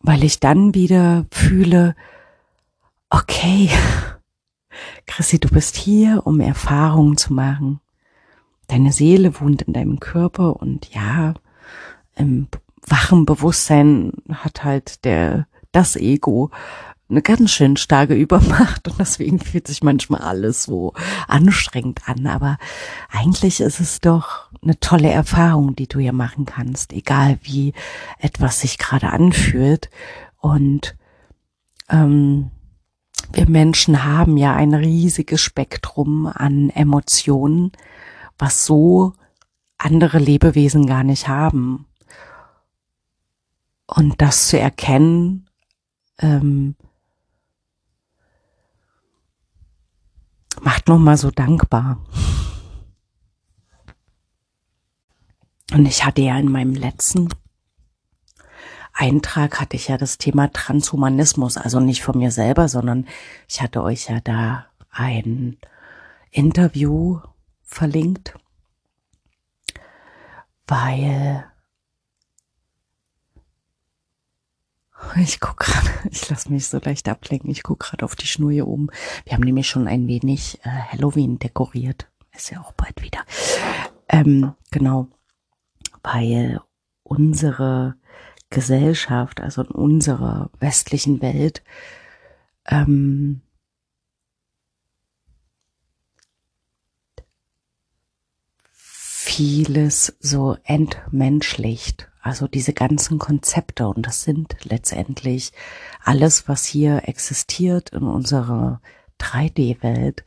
weil 0.00 0.24
ich 0.24 0.40
dann 0.40 0.74
wieder 0.74 1.24
fühle, 1.30 1.94
okay, 3.10 3.70
Chrissy, 5.06 5.38
du 5.38 5.46
bist 5.48 5.76
hier, 5.76 6.26
um 6.26 6.40
Erfahrungen 6.40 7.16
zu 7.16 7.32
machen. 7.32 7.78
Deine 8.66 8.90
Seele 8.90 9.40
wohnt 9.40 9.62
in 9.62 9.72
deinem 9.72 10.00
Körper 10.00 10.56
und 10.56 10.92
ja, 10.92 11.34
im 12.16 12.48
wachen 12.84 13.24
Bewusstsein 13.24 14.14
hat 14.32 14.64
halt 14.64 15.04
der, 15.04 15.46
das 15.70 15.94
Ego 15.94 16.50
eine 17.10 17.22
ganz 17.22 17.50
schön 17.52 17.76
starke 17.76 18.14
Übermacht 18.14 18.86
und 18.88 18.98
deswegen 18.98 19.38
fühlt 19.38 19.66
sich 19.66 19.82
manchmal 19.82 20.20
alles 20.20 20.64
so 20.64 20.92
anstrengend 21.26 22.02
an. 22.06 22.26
Aber 22.26 22.58
eigentlich 23.10 23.60
ist 23.60 23.80
es 23.80 24.00
doch 24.00 24.50
eine 24.62 24.78
tolle 24.78 25.10
Erfahrung, 25.10 25.74
die 25.74 25.86
du 25.88 25.98
hier 25.98 26.12
machen 26.12 26.44
kannst, 26.44 26.92
egal 26.92 27.38
wie 27.42 27.72
etwas 28.18 28.60
sich 28.60 28.78
gerade 28.78 29.08
anfühlt. 29.10 29.88
Und 30.36 30.96
ähm, 31.88 32.50
wir 33.32 33.48
Menschen 33.48 34.04
haben 34.04 34.36
ja 34.36 34.54
ein 34.54 34.74
riesiges 34.74 35.40
Spektrum 35.40 36.26
an 36.26 36.70
Emotionen, 36.70 37.72
was 38.38 38.64
so 38.64 39.14
andere 39.78 40.18
Lebewesen 40.18 40.86
gar 40.86 41.04
nicht 41.04 41.28
haben. 41.28 41.86
Und 43.86 44.20
das 44.20 44.48
zu 44.48 44.58
erkennen, 44.58 45.48
ähm, 46.18 46.76
macht 50.62 50.88
nochmal 50.88 51.16
so 51.16 51.30
dankbar. 51.30 51.98
Und 55.72 55.86
ich 55.86 56.04
hatte 56.04 56.22
ja 56.22 56.38
in 56.38 56.50
meinem 56.50 56.74
letzten 56.74 57.28
Eintrag 58.92 59.60
hatte 59.60 59.76
ich 59.76 59.88
ja 59.88 59.96
das 59.96 60.18
Thema 60.18 60.50
Transhumanismus, 60.52 61.56
also 61.56 61.78
nicht 61.78 62.02
von 62.02 62.18
mir 62.18 62.32
selber, 62.32 62.68
sondern 62.68 63.06
ich 63.48 63.60
hatte 63.60 63.82
euch 63.82 64.08
ja 64.08 64.20
da 64.20 64.66
ein 64.90 65.56
Interview 66.32 67.20
verlinkt, 67.62 68.34
weil 70.66 71.44
ich 75.16 75.40
guck 75.40 75.58
gerade, 75.58 75.88
ich 76.10 76.28
lasse 76.28 76.52
mich 76.52 76.66
so 76.66 76.78
leicht 76.78 77.08
ablenken, 77.08 77.50
ich 77.50 77.62
guck 77.62 77.80
gerade 77.80 78.04
auf 78.04 78.16
die 78.16 78.26
Schnur 78.26 78.52
hier 78.52 78.66
oben. 78.66 78.88
Wir 79.24 79.34
haben 79.34 79.44
nämlich 79.44 79.68
schon 79.68 79.88
ein 79.88 80.06
wenig 80.06 80.60
äh, 80.64 80.68
Halloween 80.68 81.38
dekoriert. 81.38 82.08
Ist 82.34 82.50
ja 82.50 82.60
auch 82.60 82.72
bald 82.72 83.02
wieder. 83.02 83.20
Ähm, 84.08 84.54
genau, 84.70 85.08
weil 86.02 86.60
unsere 87.02 87.96
Gesellschaft, 88.50 89.40
also 89.40 89.62
in 89.62 89.68
unserer 89.68 90.50
westlichen 90.60 91.20
Welt, 91.20 91.62
ähm, 92.66 93.42
vieles 99.28 100.16
so 100.20 100.56
entmenschlicht. 100.64 102.10
Also 102.28 102.46
diese 102.46 102.74
ganzen 102.74 103.18
Konzepte 103.18 103.88
und 103.88 104.06
das 104.06 104.22
sind 104.22 104.54
letztendlich 104.64 105.50
alles, 106.04 106.46
was 106.46 106.66
hier 106.66 107.08
existiert 107.08 107.88
in 107.94 108.02
unserer 108.02 108.82
3D-Welt, 109.18 110.26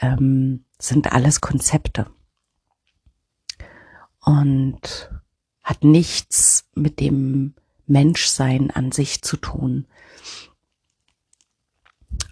ähm, 0.00 0.64
sind 0.78 1.12
alles 1.12 1.42
Konzepte. 1.42 2.06
Und 4.20 5.10
hat 5.62 5.84
nichts 5.84 6.66
mit 6.74 6.98
dem 6.98 7.54
Menschsein 7.86 8.70
an 8.70 8.90
sich 8.90 9.20
zu 9.20 9.36
tun. 9.36 9.86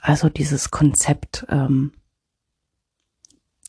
Also 0.01 0.31
dieses 0.31 0.71
Konzept 0.71 1.45
ähm, 1.51 1.93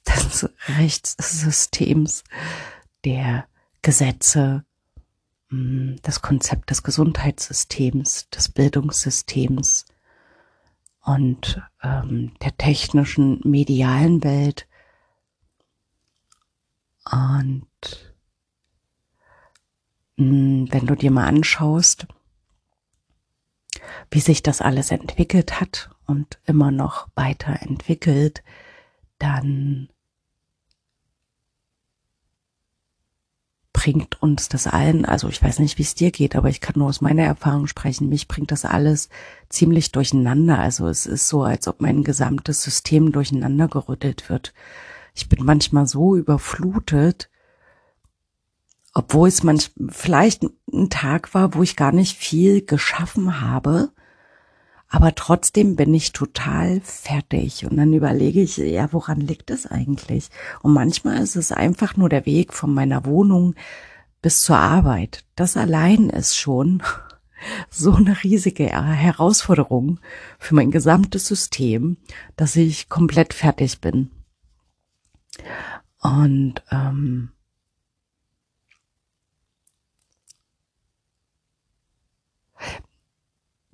des 0.05 0.49
Rechtssystems, 0.77 2.23
der 3.03 3.45
Gesetze, 3.81 4.63
das 5.49 6.21
Konzept 6.21 6.69
des 6.69 6.83
Gesundheitssystems, 6.83 8.29
des 8.29 8.49
Bildungssystems 8.49 9.85
und 11.01 11.61
ähm, 11.81 12.33
der 12.41 12.57
technischen 12.57 13.39
medialen 13.43 14.23
Welt. 14.23 14.67
Und 17.09 18.15
hm, 20.17 20.67
wenn 20.69 20.85
du 20.85 20.95
dir 20.95 21.11
mal 21.11 21.27
anschaust, 21.27 22.07
wie 24.11 24.19
sich 24.19 24.43
das 24.43 24.61
alles 24.61 24.91
entwickelt 24.91 25.61
hat 25.61 25.89
und 26.05 26.39
immer 26.45 26.71
noch 26.71 27.07
weiterentwickelt, 27.15 28.43
dann 29.17 29.89
bringt 33.87 34.21
uns 34.21 34.49
das 34.49 34.67
allen, 34.67 35.05
also 35.05 35.29
ich 35.29 35.41
weiß 35.41 35.59
nicht, 35.59 35.77
wie 35.77 35.83
es 35.83 35.95
dir 35.95 36.11
geht, 36.11 36.35
aber 36.35 36.49
ich 36.49 36.59
kann 36.59 36.73
nur 36.75 36.89
aus 36.89 36.99
meiner 36.99 37.23
Erfahrung 37.23 37.67
sprechen, 37.67 38.09
mich 38.09 38.27
bringt 38.27 38.51
das 38.51 38.65
alles 38.65 39.07
ziemlich 39.47 39.93
durcheinander. 39.93 40.59
Also 40.59 40.89
es 40.89 41.05
ist 41.05 41.29
so, 41.29 41.43
als 41.43 41.69
ob 41.69 41.79
mein 41.79 42.03
gesamtes 42.03 42.61
System 42.63 43.13
durcheinander 43.13 43.69
gerüttelt 43.69 44.29
wird. 44.29 44.53
Ich 45.15 45.29
bin 45.29 45.45
manchmal 45.45 45.87
so 45.87 46.17
überflutet 46.17 47.29
obwohl 48.93 49.27
es 49.27 49.43
manch, 49.43 49.69
vielleicht 49.89 50.43
ein 50.73 50.89
Tag 50.89 51.35
war, 51.35 51.53
wo 51.53 51.61
ich 51.61 51.75
gar 51.75 51.91
nicht 51.91 52.17
viel 52.17 52.65
geschaffen 52.65 53.41
habe, 53.41 53.91
aber 54.89 55.15
trotzdem 55.15 55.75
bin 55.75 55.93
ich 55.93 56.13
total 56.13 56.79
fertig 56.81 57.65
und 57.65 57.75
dann 57.75 57.93
überlege 57.93 58.41
ich, 58.41 58.57
ja, 58.57 58.91
woran 58.93 59.19
liegt 59.19 59.51
es 59.51 59.65
eigentlich? 59.65 60.29
Und 60.61 60.73
manchmal 60.73 61.21
ist 61.21 61.35
es 61.35 61.51
einfach 61.51 61.97
nur 61.97 62.07
der 62.07 62.25
Weg 62.25 62.53
von 62.53 62.73
meiner 62.73 63.05
Wohnung 63.05 63.55
bis 64.21 64.39
zur 64.39 64.57
Arbeit. 64.57 65.25
Das 65.35 65.57
allein 65.57 66.09
ist 66.09 66.37
schon 66.37 66.81
so 67.69 67.93
eine 67.93 68.23
riesige 68.23 68.65
Herausforderung 68.65 69.99
für 70.39 70.55
mein 70.55 70.71
gesamtes 70.71 71.27
System, 71.27 71.97
dass 72.37 72.55
ich 72.55 72.87
komplett 72.87 73.33
fertig 73.33 73.81
bin. 73.81 74.11
Und 75.99 76.63
ähm, 76.71 77.31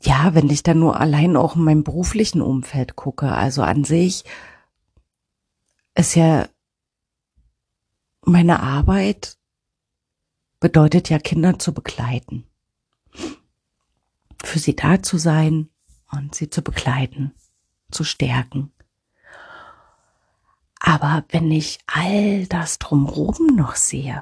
ja, 0.03 0.33
wenn 0.35 0.49
ich 0.49 0.63
dann 0.63 0.79
nur 0.79 0.99
allein 0.99 1.37
auch 1.37 1.55
in 1.55 1.63
meinem 1.63 1.83
beruflichen 1.83 2.41
Umfeld 2.41 2.95
gucke, 2.95 3.31
also 3.31 3.61
an 3.61 3.83
sich 3.83 4.25
ist 5.95 6.15
ja 6.15 6.47
meine 8.25 8.61
Arbeit 8.61 9.37
bedeutet 10.59 11.09
ja 11.09 11.19
Kinder 11.19 11.59
zu 11.59 11.73
begleiten, 11.73 12.45
für 14.43 14.59
sie 14.59 14.75
da 14.75 15.01
zu 15.01 15.17
sein 15.17 15.69
und 16.11 16.35
sie 16.35 16.49
zu 16.49 16.61
begleiten, 16.61 17.33
zu 17.91 18.03
stärken. 18.03 18.71
Aber 20.79 21.25
wenn 21.29 21.51
ich 21.51 21.79
all 21.87 22.45
das 22.47 22.79
drumherum 22.79 23.55
noch 23.55 23.75
sehe, 23.75 24.21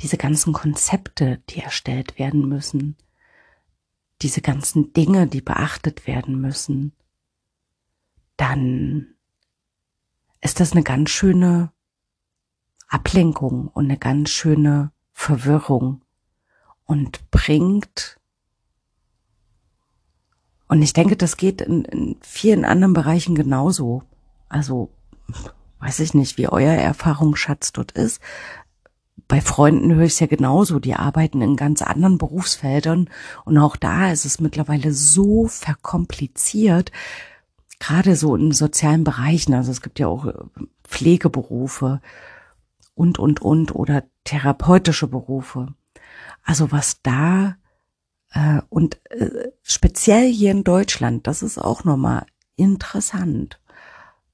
diese 0.00 0.16
ganzen 0.16 0.52
Konzepte, 0.52 1.42
die 1.50 1.60
erstellt 1.60 2.18
werden 2.18 2.48
müssen, 2.48 2.96
diese 4.22 4.40
ganzen 4.40 4.92
Dinge, 4.92 5.26
die 5.26 5.40
beachtet 5.40 6.06
werden 6.06 6.40
müssen, 6.40 6.92
dann 8.36 9.14
ist 10.40 10.60
das 10.60 10.72
eine 10.72 10.82
ganz 10.82 11.10
schöne 11.10 11.72
Ablenkung 12.88 13.68
und 13.68 13.86
eine 13.86 13.98
ganz 13.98 14.30
schöne 14.30 14.92
Verwirrung 15.12 16.02
und 16.84 17.30
bringt, 17.30 18.18
und 20.68 20.82
ich 20.82 20.92
denke, 20.92 21.16
das 21.16 21.36
geht 21.36 21.60
in, 21.60 21.84
in 21.84 22.16
vielen 22.22 22.64
anderen 22.64 22.92
Bereichen 22.92 23.34
genauso. 23.34 24.02
Also, 24.48 24.90
weiß 25.78 26.00
ich 26.00 26.14
nicht, 26.14 26.38
wie 26.38 26.48
euer 26.48 26.72
Erfahrungsschatz 26.72 27.72
dort 27.72 27.92
ist. 27.92 28.20
Bei 29.28 29.40
Freunden 29.40 29.94
höre 29.94 30.04
ich 30.04 30.12
es 30.14 30.20
ja 30.20 30.26
genauso, 30.26 30.78
die 30.78 30.94
arbeiten 30.94 31.42
in 31.42 31.56
ganz 31.56 31.82
anderen 31.82 32.18
Berufsfeldern 32.18 33.10
und 33.44 33.58
auch 33.58 33.76
da 33.76 34.12
ist 34.12 34.24
es 34.24 34.40
mittlerweile 34.40 34.92
so 34.92 35.48
verkompliziert, 35.48 36.92
gerade 37.80 38.14
so 38.14 38.36
in 38.36 38.52
sozialen 38.52 39.04
Bereichen, 39.04 39.54
also 39.54 39.70
es 39.70 39.82
gibt 39.82 39.98
ja 39.98 40.06
auch 40.06 40.26
äh, 40.26 40.34
Pflegeberufe 40.84 42.00
und, 42.94 43.18
und, 43.18 43.42
und 43.42 43.74
oder 43.74 44.04
therapeutische 44.24 45.08
Berufe. 45.08 45.74
Also 46.44 46.70
was 46.70 47.02
da 47.02 47.56
äh, 48.30 48.60
und 48.68 49.00
äh, 49.10 49.50
speziell 49.62 50.30
hier 50.32 50.52
in 50.52 50.64
Deutschland, 50.64 51.26
das 51.26 51.42
ist 51.42 51.58
auch 51.58 51.84
nochmal 51.84 52.26
interessant, 52.56 53.60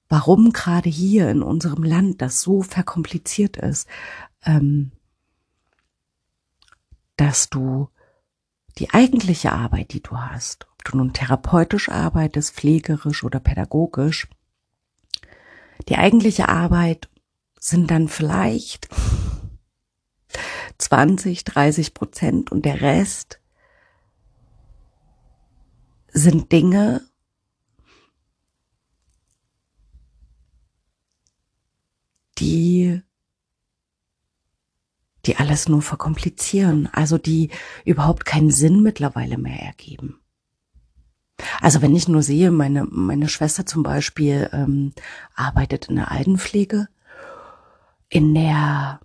warum 0.08 0.52
gerade 0.52 0.90
hier 0.90 1.30
in 1.30 1.42
unserem 1.42 1.82
Land 1.82 2.20
das 2.20 2.42
so 2.42 2.62
verkompliziert 2.62 3.56
ist, 3.56 3.88
ähm, 4.44 4.92
dass 7.16 7.50
du 7.50 7.88
die 8.78 8.90
eigentliche 8.90 9.52
Arbeit, 9.52 9.92
die 9.92 10.02
du 10.02 10.16
hast, 10.16 10.66
ob 10.72 10.84
du 10.84 10.96
nun 10.96 11.12
therapeutisch 11.12 11.88
arbeitest, 11.88 12.54
pflegerisch 12.54 13.22
oder 13.22 13.38
pädagogisch, 13.38 14.28
die 15.88 15.96
eigentliche 15.96 16.48
Arbeit 16.48 17.08
sind 17.58 17.90
dann 17.90 18.08
vielleicht 18.08 18.88
20, 20.78 21.44
30 21.44 21.94
Prozent 21.94 22.50
und 22.50 22.64
der 22.64 22.80
Rest 22.80 23.40
sind 26.08 26.52
Dinge, 26.52 27.02
die 32.38 33.02
die 35.26 35.36
alles 35.36 35.68
nur 35.68 35.82
verkomplizieren, 35.82 36.88
also 36.92 37.18
die 37.18 37.50
überhaupt 37.84 38.24
keinen 38.24 38.50
Sinn 38.50 38.82
mittlerweile 38.82 39.38
mehr 39.38 39.60
ergeben. 39.60 40.18
Also 41.60 41.82
wenn 41.82 41.94
ich 41.94 42.08
nur 42.08 42.22
sehe, 42.22 42.50
meine, 42.50 42.84
meine 42.84 43.28
Schwester 43.28 43.66
zum 43.66 43.82
Beispiel 43.82 44.48
ähm, 44.52 44.92
arbeitet 45.34 45.88
in 45.88 45.96
der 45.96 46.10
Altenpflege, 46.10 46.88
in 48.08 48.34
der, 48.34 49.00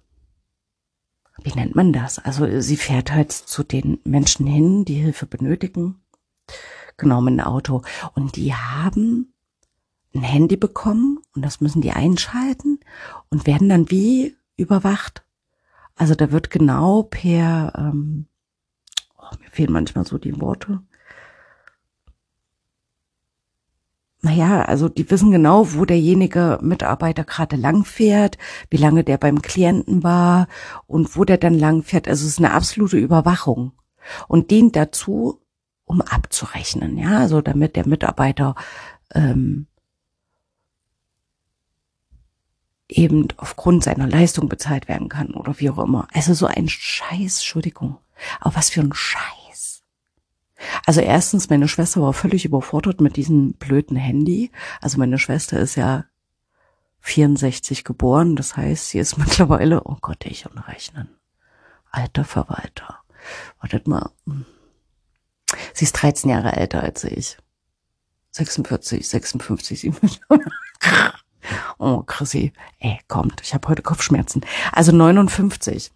wie 1.42 1.54
nennt 1.54 1.76
man 1.76 1.94
das? 1.94 2.20
Also 2.20 2.60
sie 2.60 2.78
fährt 2.78 3.12
halt 3.12 3.32
zu 3.32 3.64
den 3.64 4.00
Menschen 4.04 4.46
hin, 4.46 4.86
die 4.86 4.96
Hilfe 4.96 5.26
benötigen 5.26 6.02
genommen 6.98 7.40
Auto. 7.40 7.84
Und 8.16 8.36
die 8.36 8.54
haben 8.54 9.34
ein 10.14 10.24
Handy 10.24 10.58
bekommen 10.58 11.20
und 11.36 11.44
das 11.44 11.62
müssen 11.62 11.82
die 11.82 11.92
einschalten 11.92 12.80
und 13.30 13.48
werden 13.48 13.70
dann 13.70 13.90
wie 13.90 14.36
überwacht. 14.58 15.24
Also 15.98 16.16
da 16.16 16.32
wird 16.32 16.50
genau 16.51 17.04
per, 17.04 17.74
ähm, 17.75 18.27
oh, 19.18 19.36
mir 19.42 19.50
fehlen 19.51 19.74
manchmal 19.74 20.06
so 20.06 20.18
die 20.18 20.39
Worte. 20.39 20.82
Naja, 24.22 24.63
also 24.66 24.89
die 24.89 25.10
wissen 25.10 25.32
genau, 25.32 25.74
wo 25.74 25.86
derjenige 25.86 26.60
Mitarbeiter 26.62 27.24
gerade 27.24 27.56
langfährt, 27.56 28.38
wie 28.70 28.77
lange 28.77 29.04
der 29.04 29.18
beim 29.18 29.42
Klienten 29.42 30.04
war 30.04 30.48
und 30.88 31.16
wo 31.16 31.24
der 31.24 31.38
dann 31.38 31.58
langfährt. 31.58 32.08
Also 32.08 32.25
es 32.25 32.34
ist 32.34 32.39
eine 32.39 32.51
absolute 32.51 32.98
Überwachung 32.98 33.74
und 34.27 34.51
dient 34.51 34.75
dazu, 34.75 35.42
um 35.86 36.01
abzurechnen, 36.01 36.98
ja, 36.98 37.20
also 37.20 37.42
damit 37.42 37.75
der 37.75 37.88
Mitarbeiter 37.88 38.56
ähm, 39.13 39.68
eben 42.89 43.27
aufgrund 43.38 43.84
seiner 43.84 44.08
Leistung 44.08 44.48
bezahlt 44.50 44.88
werden 44.88 45.10
kann 45.10 45.34
oder 45.34 45.60
wie 45.60 45.70
auch 45.70 45.79
immer. 45.79 46.08
Also 46.13 46.34
so 46.34 46.46
ein 46.46 46.70
Scheiß, 46.70 47.38
Entschuldigung. 47.38 47.98
Aber 48.39 48.55
was 48.55 48.70
für 48.70 48.81
ein 48.81 48.94
Scheiß. 48.94 49.83
Also 50.85 51.01
erstens, 51.01 51.50
meine 51.50 51.68
Schwester 51.68 52.01
war 52.01 52.14
völlig 52.14 52.46
überfordert 52.46 53.01
mit 53.01 53.16
diesem 53.16 53.53
blöden 53.53 53.98
Handy. 53.98 54.51
Also 54.81 54.98
meine 54.98 55.20
Schwester 55.20 55.59
ist 55.59 55.75
ja 55.75 56.05
64 57.01 57.83
geboren, 57.83 58.35
das 58.35 58.57
heißt, 58.57 58.90
sie 58.90 59.00
ist 59.00 59.18
mittlerweile, 59.18 59.83
oh 59.85 59.98
Gott, 60.01 60.25
ich 60.25 60.46
und 60.46 60.57
Rechnen. 60.57 61.09
Alter 61.92 62.25
Verwalter. 62.25 63.00
Wartet 63.59 63.88
mal. 63.88 64.12
Hm. 64.25 64.46
Sie 65.74 65.85
ist 65.85 65.94
13 65.94 66.29
Jahre 66.29 66.53
älter 66.53 66.83
als 66.83 67.03
ich. 67.03 67.38
46, 68.31 69.07
56, 69.07 69.81
57. 69.81 70.22
oh, 71.77 72.03
Chrissy. 72.05 72.53
Ey, 72.79 73.00
kommt, 73.07 73.42
ich 73.42 73.53
habe 73.53 73.68
heute 73.68 73.81
Kopfschmerzen. 73.81 74.42
Also 74.72 74.92
59. 74.92 75.92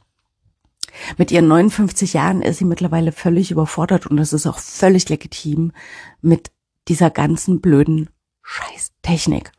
Mit 1.18 1.32
ihren 1.32 1.48
59 1.48 2.14
Jahren 2.14 2.42
ist 2.42 2.58
sie 2.58 2.66
mittlerweile 2.66 3.12
völlig 3.12 3.52
überfordert 3.52 4.08
und 4.08 4.18
das 4.18 4.34
ist 4.34 4.46
auch 4.46 4.60
völlig 4.60 5.08
legitim 5.10 5.72
mit 6.22 6.52
dieser 6.88 7.10
ganzen 7.10 7.62
blöden 7.62 8.10
Scheißtechnik. 8.42 9.52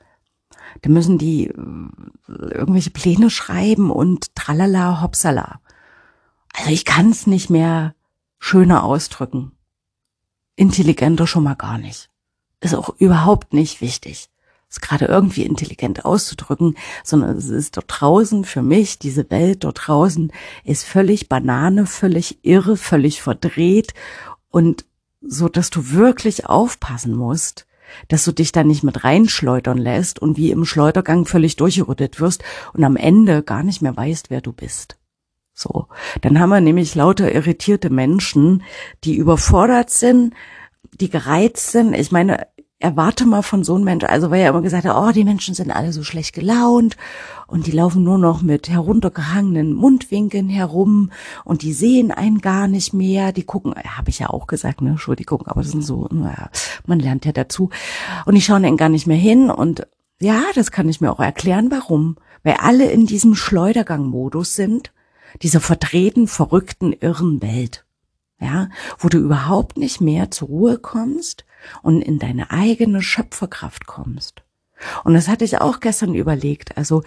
Da 0.82 0.90
müssen 0.90 1.18
die 1.18 1.46
äh, 1.46 1.52
irgendwelche 2.26 2.90
Pläne 2.90 3.30
schreiben 3.30 3.90
und 3.90 4.34
tralala 4.34 5.00
hopsala. 5.00 5.60
Also 6.54 6.70
ich 6.70 6.84
kann 6.84 7.10
es 7.10 7.26
nicht 7.26 7.48
mehr 7.48 7.94
schöner 8.38 8.84
ausdrücken 8.84 9.52
intelligenter 10.56 11.26
schon 11.26 11.44
mal 11.44 11.54
gar 11.54 11.78
nicht. 11.78 12.10
Ist 12.60 12.74
auch 12.74 12.90
überhaupt 12.98 13.52
nicht 13.52 13.80
wichtig, 13.80 14.28
es 14.72 14.80
gerade 14.80 15.04
irgendwie 15.04 15.42
intelligent 15.42 16.06
auszudrücken, 16.06 16.76
sondern 17.04 17.36
es 17.36 17.50
ist 17.50 17.76
dort 17.76 17.86
draußen 17.88 18.44
für 18.44 18.62
mich, 18.62 18.98
diese 18.98 19.30
Welt 19.30 19.64
dort 19.64 19.86
draußen 19.86 20.32
ist 20.64 20.84
völlig 20.84 21.28
banane, 21.28 21.86
völlig 21.86 22.38
irre, 22.42 22.78
völlig 22.78 23.20
verdreht 23.20 23.92
und 24.48 24.86
so, 25.20 25.48
dass 25.48 25.68
du 25.68 25.90
wirklich 25.90 26.46
aufpassen 26.46 27.14
musst, 27.14 27.66
dass 28.08 28.24
du 28.24 28.32
dich 28.32 28.50
da 28.50 28.64
nicht 28.64 28.82
mit 28.82 29.04
reinschleudern 29.04 29.76
lässt 29.76 30.18
und 30.20 30.38
wie 30.38 30.50
im 30.50 30.64
Schleudergang 30.64 31.26
völlig 31.26 31.56
durchgerüttet 31.56 32.18
wirst 32.18 32.42
und 32.72 32.82
am 32.82 32.96
Ende 32.96 33.42
gar 33.42 33.62
nicht 33.62 33.82
mehr 33.82 33.94
weißt, 33.94 34.30
wer 34.30 34.40
du 34.40 34.52
bist. 34.52 34.96
So. 35.52 35.88
Dann 36.22 36.40
haben 36.40 36.48
wir 36.48 36.62
nämlich 36.62 36.94
lauter 36.94 37.30
irritierte 37.30 37.90
Menschen, 37.90 38.62
die 39.04 39.16
überfordert 39.16 39.90
sind, 39.90 40.32
die 40.98 41.10
gereizt 41.10 41.72
sind. 41.72 41.94
Ich 41.94 42.10
meine, 42.10 42.46
erwarte 42.82 43.26
mal 43.26 43.42
von 43.42 43.62
so 43.62 43.76
einem 43.76 43.84
Menschen, 43.84 44.08
also 44.08 44.30
weil 44.30 44.40
er 44.40 44.50
immer 44.50 44.60
gesagt 44.60 44.84
hat, 44.84 44.96
oh, 44.96 45.12
die 45.12 45.24
Menschen 45.24 45.54
sind 45.54 45.70
alle 45.70 45.92
so 45.92 46.02
schlecht 46.02 46.34
gelaunt 46.34 46.96
und 47.46 47.66
die 47.66 47.70
laufen 47.70 48.02
nur 48.02 48.18
noch 48.18 48.42
mit 48.42 48.68
heruntergehangenen 48.68 49.72
Mundwinkeln 49.72 50.48
herum 50.48 51.12
und 51.44 51.62
die 51.62 51.72
sehen 51.72 52.10
einen 52.10 52.40
gar 52.40 52.66
nicht 52.66 52.92
mehr, 52.92 53.32
die 53.32 53.44
gucken, 53.44 53.74
habe 53.74 54.10
ich 54.10 54.18
ja 54.18 54.30
auch 54.30 54.48
gesagt, 54.48 54.82
ne, 54.82 54.90
Entschuldigung, 54.90 55.46
aber 55.46 55.62
das 55.62 55.70
sind 55.70 55.84
so, 55.84 56.08
naja, 56.10 56.50
man 56.84 56.98
lernt 56.98 57.24
ja 57.24 57.32
dazu 57.32 57.70
und 58.26 58.34
die 58.34 58.42
schauen 58.42 58.64
einen 58.64 58.76
gar 58.76 58.88
nicht 58.88 59.06
mehr 59.06 59.16
hin 59.16 59.48
und 59.48 59.86
ja, 60.20 60.42
das 60.54 60.72
kann 60.72 60.88
ich 60.88 61.00
mir 61.00 61.12
auch 61.12 61.20
erklären, 61.20 61.70
warum, 61.70 62.16
weil 62.42 62.54
alle 62.54 62.90
in 62.90 63.06
diesem 63.06 63.36
Schleudergang-Modus 63.36 64.54
sind 64.54 64.92
dieser 65.40 65.60
verdrehten, 65.60 66.26
verrückten, 66.26 66.92
irren 66.92 67.42
Welt. 67.42 67.84
Ja, 68.40 68.70
wo 68.98 69.08
du 69.08 69.18
überhaupt 69.18 69.76
nicht 69.76 70.00
mehr 70.00 70.32
zur 70.32 70.48
Ruhe 70.48 70.78
kommst 70.78 71.44
und 71.82 72.02
in 72.02 72.18
deine 72.18 72.50
eigene 72.50 73.02
Schöpferkraft 73.02 73.86
kommst. 73.86 74.42
Und 75.04 75.14
das 75.14 75.28
hatte 75.28 75.44
ich 75.44 75.58
auch 75.60 75.80
gestern 75.80 76.14
überlegt. 76.14 76.76
Also, 76.76 77.02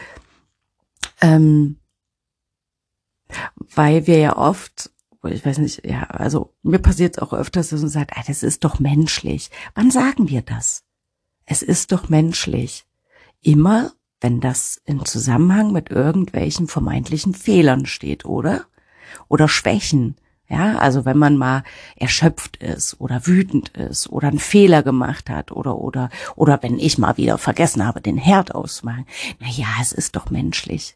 ähm, 1.21 1.77
weil 3.57 4.07
wir 4.07 4.17
ja 4.17 4.37
oft, 4.37 4.91
ich 5.23 5.45
weiß 5.45 5.57
nicht, 5.57 5.85
ja, 5.85 6.03
also 6.03 6.53
mir 6.63 6.79
passiert 6.79 7.17
es 7.17 7.21
auch 7.21 7.33
öfters, 7.33 7.69
dass 7.69 7.81
man 7.81 7.89
sagt, 7.89 8.11
ah, 8.15 8.23
das 8.25 8.43
ist 8.43 8.63
doch 8.63 8.79
menschlich. 8.79 9.49
Wann 9.73 9.91
sagen 9.91 10.29
wir 10.29 10.41
das? 10.41 10.83
Es 11.45 11.61
ist 11.61 11.91
doch 11.91 12.09
menschlich. 12.09 12.85
Immer 13.41 13.91
wenn 14.21 14.39
das 14.39 14.81
in 14.85 15.05
Zusammenhang 15.05 15.71
mit 15.71 15.91
irgendwelchen 15.91 16.67
vermeintlichen 16.67 17.33
Fehlern 17.33 17.85
steht, 17.85 18.25
oder? 18.25 18.65
Oder 19.27 19.47
Schwächen. 19.47 20.15
Ja, 20.47 20.77
also 20.77 21.05
wenn 21.05 21.17
man 21.17 21.37
mal 21.37 21.63
erschöpft 21.95 22.57
ist 22.57 23.01
oder 23.01 23.25
wütend 23.25 23.69
ist 23.69 24.07
oder 24.09 24.27
einen 24.27 24.39
Fehler 24.39 24.83
gemacht 24.83 25.29
hat 25.29 25.51
oder 25.51 25.77
oder 25.77 26.09
oder 26.35 26.61
wenn 26.61 26.77
ich 26.77 26.99
mal 26.99 27.17
wieder 27.17 27.39
vergessen 27.39 27.85
habe, 27.85 27.99
den 27.99 28.17
Herd 28.17 28.53
auszumachen. 28.53 29.07
Na 29.39 29.47
ja, 29.49 29.67
es 29.81 29.91
ist 29.91 30.15
doch 30.15 30.29
menschlich. 30.29 30.95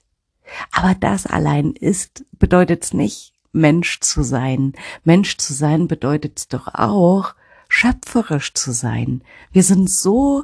Aber 0.72 0.94
das 0.94 1.26
allein 1.26 1.72
ist 1.72 2.26
bedeutet's 2.38 2.94
nicht 2.94 3.34
Mensch 3.52 4.00
zu 4.02 4.22
sein. 4.22 4.74
Mensch 5.04 5.38
zu 5.38 5.54
sein 5.54 5.88
bedeutet's 5.88 6.48
doch 6.48 6.68
auch 6.68 7.34
schöpferisch 7.68 8.54
zu 8.54 8.72
sein. 8.72 9.24
Wir 9.52 9.64
sind 9.64 9.90
so 9.90 10.44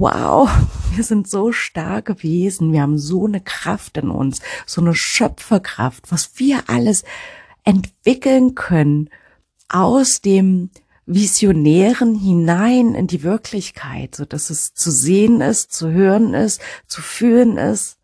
wow, 0.00 0.50
wir 0.94 1.04
sind 1.04 1.28
so 1.28 1.52
starke 1.52 2.22
Wesen, 2.22 2.72
wir 2.72 2.82
haben 2.82 2.98
so 2.98 3.26
eine 3.26 3.40
Kraft 3.40 3.96
in 3.96 4.10
uns, 4.10 4.40
so 4.66 4.80
eine 4.80 4.94
Schöpferkraft, 4.94 6.10
was 6.10 6.32
wir 6.36 6.64
alles 6.68 7.04
entwickeln 7.62 8.56
können 8.56 9.08
aus 9.68 10.20
dem 10.20 10.70
Visionären 11.06 12.16
hinein 12.16 12.94
in 12.94 13.06
die 13.06 13.22
Wirklichkeit, 13.22 14.16
so 14.16 14.24
dass 14.24 14.50
es 14.50 14.74
zu 14.74 14.90
sehen 14.90 15.40
ist, 15.40 15.72
zu 15.72 15.90
hören 15.92 16.34
ist, 16.34 16.60
zu 16.86 17.00
fühlen 17.00 17.56
ist. 17.56 17.98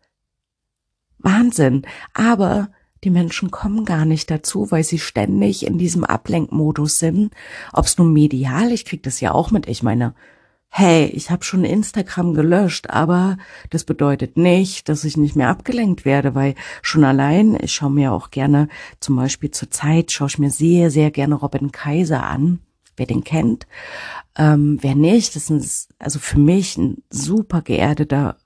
Wahnsinn. 1.17 1.83
Aber 2.13 2.69
die 3.03 3.09
Menschen 3.09 3.51
kommen 3.51 3.83
gar 3.85 4.05
nicht 4.05 4.31
dazu, 4.31 4.71
weil 4.71 4.83
sie 4.83 4.99
ständig 4.99 5.65
in 5.65 5.77
diesem 5.77 6.05
Ablenkmodus 6.05 6.99
sind. 6.99 7.33
Ob 7.73 7.85
es 7.85 7.97
nun 7.97 8.13
medial, 8.13 8.71
ich 8.71 8.85
krieg 8.85 9.03
das 9.03 9.19
ja 9.19 9.31
auch 9.33 9.51
mit. 9.51 9.67
Ich 9.67 9.83
meine, 9.83 10.13
hey, 10.73 11.05
ich 11.07 11.29
habe 11.29 11.43
schon 11.43 11.65
Instagram 11.65 12.33
gelöscht, 12.33 12.89
aber 12.89 13.37
das 13.69 13.83
bedeutet 13.83 14.37
nicht, 14.37 14.87
dass 14.87 15.03
ich 15.03 15.17
nicht 15.17 15.35
mehr 15.35 15.49
abgelenkt 15.49 16.05
werde, 16.05 16.33
weil 16.33 16.55
schon 16.81 17.03
allein, 17.03 17.57
ich 17.61 17.73
schaue 17.73 17.91
mir 17.91 18.13
auch 18.13 18.31
gerne, 18.31 18.69
zum 18.99 19.17
Beispiel 19.17 19.51
zur 19.51 19.69
Zeit, 19.69 20.11
schaue 20.11 20.29
ich 20.29 20.39
mir 20.39 20.49
sehr, 20.49 20.89
sehr 20.89 21.11
gerne 21.11 21.35
Robin 21.35 21.71
Kaiser 21.71 22.23
an 22.23 22.59
wer 23.01 23.07
den 23.07 23.23
kennt. 23.23 23.65
Ähm, 24.35 24.77
wer 24.81 24.95
nicht, 24.95 25.35
das 25.35 25.49
ist 25.49 25.89
also 25.99 26.19
für 26.19 26.39
mich 26.39 26.77
ein 26.77 27.03
super 27.09 27.61
geerdeter 27.61 28.37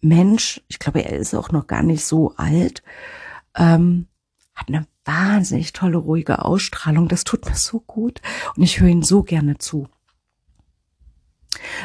Mensch. 0.00 0.62
Ich 0.68 0.78
glaube, 0.78 1.04
er 1.04 1.18
ist 1.18 1.34
auch 1.34 1.50
noch 1.50 1.66
gar 1.66 1.82
nicht 1.82 2.04
so 2.04 2.34
alt. 2.36 2.82
Ähm, 3.54 4.06
hat 4.54 4.68
eine 4.68 4.86
wahnsinnig 5.04 5.72
tolle, 5.72 5.98
ruhige 5.98 6.44
Ausstrahlung. 6.44 7.08
Das 7.08 7.24
tut 7.24 7.46
mir 7.46 7.54
so 7.54 7.80
gut 7.80 8.20
und 8.56 8.62
ich 8.62 8.80
höre 8.80 8.88
ihn 8.88 9.02
so 9.02 9.22
gerne 9.22 9.58
zu. 9.58 9.88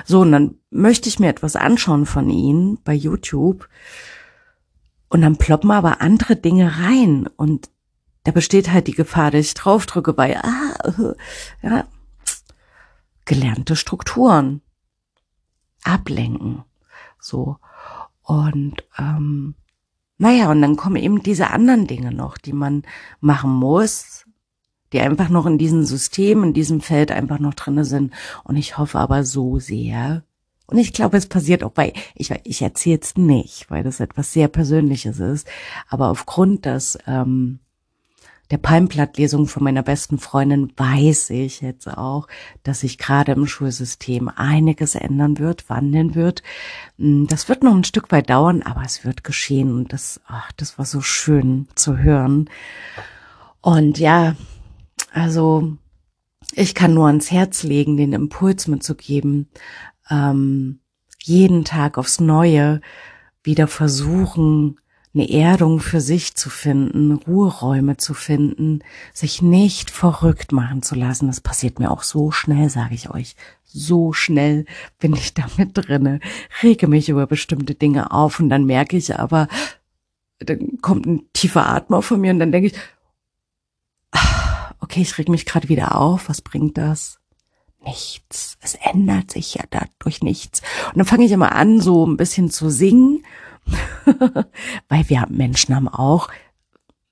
So, 0.06 0.22
und 0.22 0.32
dann 0.32 0.56
möchte 0.70 1.10
ich 1.10 1.20
mir 1.20 1.30
etwas 1.30 1.56
anschauen 1.56 2.06
von 2.06 2.30
ihm 2.30 2.80
bei 2.84 2.94
YouTube. 2.94 3.68
Und 5.10 5.22
dann 5.22 5.38
ploppen 5.38 5.72
aber 5.72 6.02
andere 6.02 6.36
Dinge 6.36 6.80
rein. 6.80 7.28
Und 7.38 7.70
da 8.24 8.32
besteht 8.32 8.72
halt 8.72 8.88
die 8.88 8.94
Gefahr, 8.94 9.32
dass 9.32 9.46
ich 9.46 9.54
draufdrücke, 9.54 10.18
weil, 10.18 10.38
ah, 10.38 11.14
ja, 11.62 11.86
gelernte 13.26 13.76
Strukturen 13.76 14.62
ablenken, 15.84 16.64
so. 17.20 17.58
Und, 18.24 18.84
ähm, 18.98 19.56
naja, 20.18 20.50
und 20.50 20.62
dann 20.62 20.76
kommen 20.76 20.96
eben 20.96 21.22
diese 21.22 21.52
anderen 21.52 21.88
Dinge 21.88 22.12
noch, 22.12 22.38
die 22.38 22.54
man 22.54 22.84
machen 23.20 23.52
muss, 23.52 24.26
die 24.94 25.00
einfach 25.00 25.30
noch 25.30 25.46
in 25.46 25.58
diesem 25.58 25.84
System, 25.84 26.44
in 26.44 26.54
diesem 26.54 26.82
Feld 26.82 27.12
einfach 27.12 27.40
noch 27.40 27.54
drinne 27.54 27.86
sind. 27.86 28.14
Und 28.44 28.56
ich 28.56 28.78
hoffe 28.78 29.00
aber 29.00 29.24
so 29.24 29.60
sehr, 29.60 30.24
und 30.68 30.78
ich 30.78 30.94
glaube, 30.94 31.18
es 31.18 31.28
passiert 31.28 31.64
auch 31.64 31.72
bei, 31.72 31.94
ich, 32.16 32.32
ich 32.44 32.62
erzähle 32.62 33.00
es 33.02 33.16
nicht, 33.18 33.70
weil 33.70 33.84
das 33.84 34.00
etwas 34.00 34.34
sehr 34.34 34.48
Persönliches 34.48 35.20
ist, 35.20 35.48
aber 35.88 36.10
aufgrund 36.10 36.66
des, 36.66 36.98
ähm, 37.06 37.60
der 38.52 38.58
Palmblattlesung 38.58 39.48
von 39.48 39.64
meiner 39.64 39.82
besten 39.82 40.20
Freundin 40.20 40.72
weiß 40.78 41.32
ich 41.32 41.62
jetzt 41.62 41.88
auch, 41.88 42.28
dass 42.64 42.82
sich 42.82 42.98
gerade 42.98 43.32
im 43.32 43.48
Schulsystem 43.48 44.30
einiges 44.36 44.94
ändern 44.94 45.40
wird, 45.40 45.68
wandeln 45.70 46.14
wird. 46.14 46.44
Hm, 46.98 47.28
das 47.28 47.50
wird 47.50 47.64
noch 47.64 47.76
ein 47.76 47.84
Stück 47.84 48.12
weit 48.12 48.30
dauern, 48.30 48.62
aber 48.62 48.84
es 48.84 49.04
wird 49.04 49.24
geschehen 49.24 49.74
und 49.76 49.94
das, 49.94 50.22
ach, 50.28 50.52
das 50.58 50.78
war 50.78 50.86
so 50.86 51.02
schön 51.02 51.68
zu 51.74 51.98
hören. 51.98 52.50
Und 53.62 53.98
ja, 53.98 54.36
also 55.16 55.78
ich 56.54 56.76
kann 56.76 56.94
nur 56.94 57.08
ans 57.08 57.32
Herz 57.32 57.64
legen, 57.64 57.96
den 57.96 58.12
Impuls 58.12 58.68
mitzugeben, 58.68 59.48
ähm, 60.10 60.80
jeden 61.24 61.64
Tag 61.64 61.98
aufs 61.98 62.20
Neue 62.20 62.82
wieder 63.42 63.68
versuchen, 63.68 64.78
eine 65.14 65.30
Erdung 65.30 65.80
für 65.80 66.02
sich 66.02 66.36
zu 66.36 66.50
finden, 66.50 67.14
Ruheräume 67.14 67.96
zu 67.96 68.14
finden, 68.14 68.80
sich 69.14 69.42
nicht 69.42 69.90
verrückt 69.90 70.52
machen 70.52 70.82
zu 70.82 70.96
lassen. 70.96 71.28
Das 71.28 71.40
passiert 71.40 71.80
mir 71.80 71.92
auch 71.92 72.04
so 72.04 72.32
schnell, 72.32 72.70
sage 72.70 72.96
ich 72.96 73.10
euch. 73.10 73.38
So 73.64 74.12
schnell 74.12 74.66
bin 75.00 75.14
ich 75.14 75.34
damit 75.34 75.72
drinne, 75.74 76.20
rege 76.62 76.88
mich 76.88 77.08
über 77.08 77.26
bestimmte 77.26 77.74
Dinge 77.74 78.12
auf 78.12 78.42
und 78.42 78.50
dann 78.50 78.66
merke 78.66 78.98
ich 78.98 79.18
aber, 79.18 79.48
dann 80.40 80.80
kommt 80.82 81.06
ein 81.06 81.24
tiefer 81.32 81.70
Atmer 81.70 82.02
von 82.02 82.20
mir 82.20 82.32
und 82.32 82.40
dann 82.40 82.52
denke 82.52 82.68
ich, 82.68 82.74
okay, 84.86 85.02
ich 85.02 85.18
reg 85.18 85.30
mich 85.30 85.46
gerade 85.46 85.70
wieder 85.70 86.00
auf, 86.00 86.30
was 86.30 86.42
bringt 86.42 86.78
das? 86.78 87.20
Nichts. 87.84 88.58
Es 88.62 88.76
ändert 88.76 89.32
sich 89.32 89.56
ja 89.56 89.64
dadurch 89.70 90.22
nichts. 90.24 90.62
Und 90.88 90.98
dann 90.98 91.06
fange 91.06 91.26
ich 91.26 91.32
immer 91.32 91.52
an, 91.52 91.82
so 91.82 92.06
ein 92.06 92.18
bisschen 92.18 92.50
zu 92.50 92.70
singen 92.70 93.24
Weil 94.90 95.10
wir 95.10 95.26
Menschen 95.30 95.76
haben 95.76 95.88
auch, 95.88 96.30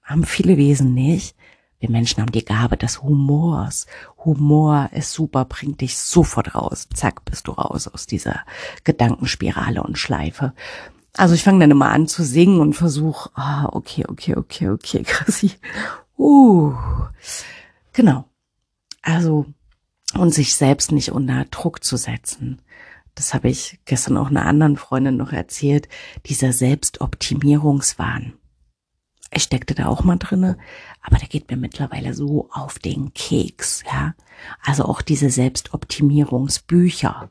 haben 0.01 0.23
viele 0.23 0.57
Wesen 0.57 0.93
nicht. 0.93 1.35
Wir 1.79 1.89
Menschen 1.89 2.21
haben 2.21 2.31
die 2.31 2.45
Gabe 2.45 2.77
des 2.77 3.01
Humors. 3.01 3.87
Humor 4.23 4.89
ist 4.93 5.11
super, 5.11 5.43
bringt 5.45 5.81
dich 5.81 5.97
sofort 5.97 6.55
raus. 6.55 6.87
Zack, 6.93 7.25
bist 7.25 7.47
du 7.47 7.51
raus 7.51 7.87
aus 7.87 8.05
dieser 8.05 8.41
Gedankenspirale 8.85 9.83
und 9.83 9.97
Schleife. 9.97 10.53
Also 11.15 11.35
ich 11.35 11.43
fange 11.43 11.59
dann 11.59 11.71
immer 11.71 11.89
an 11.89 12.07
zu 12.07 12.23
singen 12.23 12.61
und 12.61 12.73
versuche, 12.73 13.29
ah, 13.35 13.67
okay, 13.71 14.05
okay, 14.07 14.35
okay, 14.35 14.69
okay, 14.69 15.03
Chrissy. 15.05 15.51
Uh, 16.17 16.73
genau. 17.93 18.25
Also, 19.01 19.45
und 20.15 20.33
sich 20.33 20.55
selbst 20.55 20.91
nicht 20.91 21.11
unter 21.11 21.45
Druck 21.45 21.83
zu 21.83 21.97
setzen 21.97 22.61
das 23.15 23.33
habe 23.33 23.49
ich 23.49 23.79
gestern 23.85 24.17
auch 24.17 24.27
einer 24.27 24.45
anderen 24.45 24.77
Freundin 24.77 25.17
noch 25.17 25.31
erzählt, 25.31 25.87
dieser 26.25 26.53
Selbstoptimierungswahn. 26.53 28.33
Ich 29.31 29.43
steckte 29.43 29.75
da 29.75 29.87
auch 29.87 30.03
mal 30.03 30.17
drinne, 30.17 30.57
aber 31.01 31.17
der 31.17 31.27
geht 31.27 31.49
mir 31.49 31.57
mittlerweile 31.57 32.13
so 32.13 32.49
auf 32.51 32.79
den 32.79 33.13
Keks, 33.13 33.83
ja. 33.91 34.13
Also 34.63 34.85
auch 34.85 35.01
diese 35.01 35.29
Selbstoptimierungsbücher. 35.29 37.29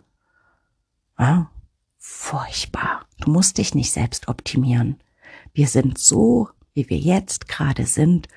Ja, 1.19 1.51
furchtbar. 1.99 3.07
Du 3.21 3.31
musst 3.31 3.59
dich 3.59 3.75
nicht 3.75 3.93
selbst 3.93 4.29
optimieren. 4.29 5.01
Wir 5.53 5.69
sind 5.69 5.99
so, 5.99 6.49
wie 6.75 6.89
wir 6.89 6.99
jetzt 6.99 7.49
gerade 7.49 7.87
sind, 7.87 8.29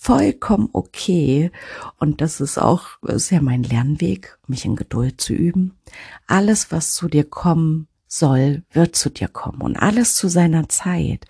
vollkommen 0.00 0.70
okay. 0.72 1.50
Und 1.98 2.22
das 2.22 2.40
ist 2.40 2.56
auch, 2.56 3.02
ist 3.02 3.30
ja 3.30 3.42
mein 3.42 3.62
Lernweg, 3.62 4.38
mich 4.46 4.64
in 4.64 4.74
Geduld 4.74 5.20
zu 5.20 5.34
üben. 5.34 5.76
Alles, 6.26 6.72
was 6.72 6.94
zu 6.94 7.06
dir 7.06 7.24
kommen 7.24 7.86
soll, 8.08 8.62
wird 8.72 8.96
zu 8.96 9.10
dir 9.10 9.28
kommen 9.28 9.60
und 9.60 9.76
alles 9.76 10.14
zu 10.14 10.28
seiner 10.28 10.70
Zeit. 10.70 11.26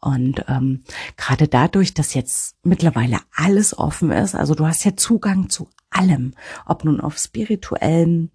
Und 0.00 0.44
ähm, 0.48 0.84
gerade 1.16 1.48
dadurch, 1.48 1.94
dass 1.94 2.12
jetzt 2.12 2.56
mittlerweile 2.62 3.20
alles 3.34 3.76
offen 3.76 4.10
ist, 4.10 4.34
also 4.34 4.54
du 4.54 4.66
hast 4.66 4.84
ja 4.84 4.96
Zugang 4.96 5.48
zu 5.48 5.70
allem, 5.88 6.34
ob 6.66 6.84
nun 6.84 7.00
auf 7.00 7.16
spirituellen 7.16 8.30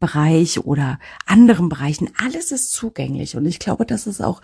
Bereich 0.00 0.64
oder 0.64 0.98
anderen 1.26 1.68
Bereichen, 1.68 2.10
alles 2.18 2.52
ist 2.52 2.72
zugänglich. 2.72 3.36
Und 3.36 3.46
ich 3.46 3.58
glaube, 3.60 3.86
das 3.86 4.06
ist 4.06 4.20
auch 4.20 4.42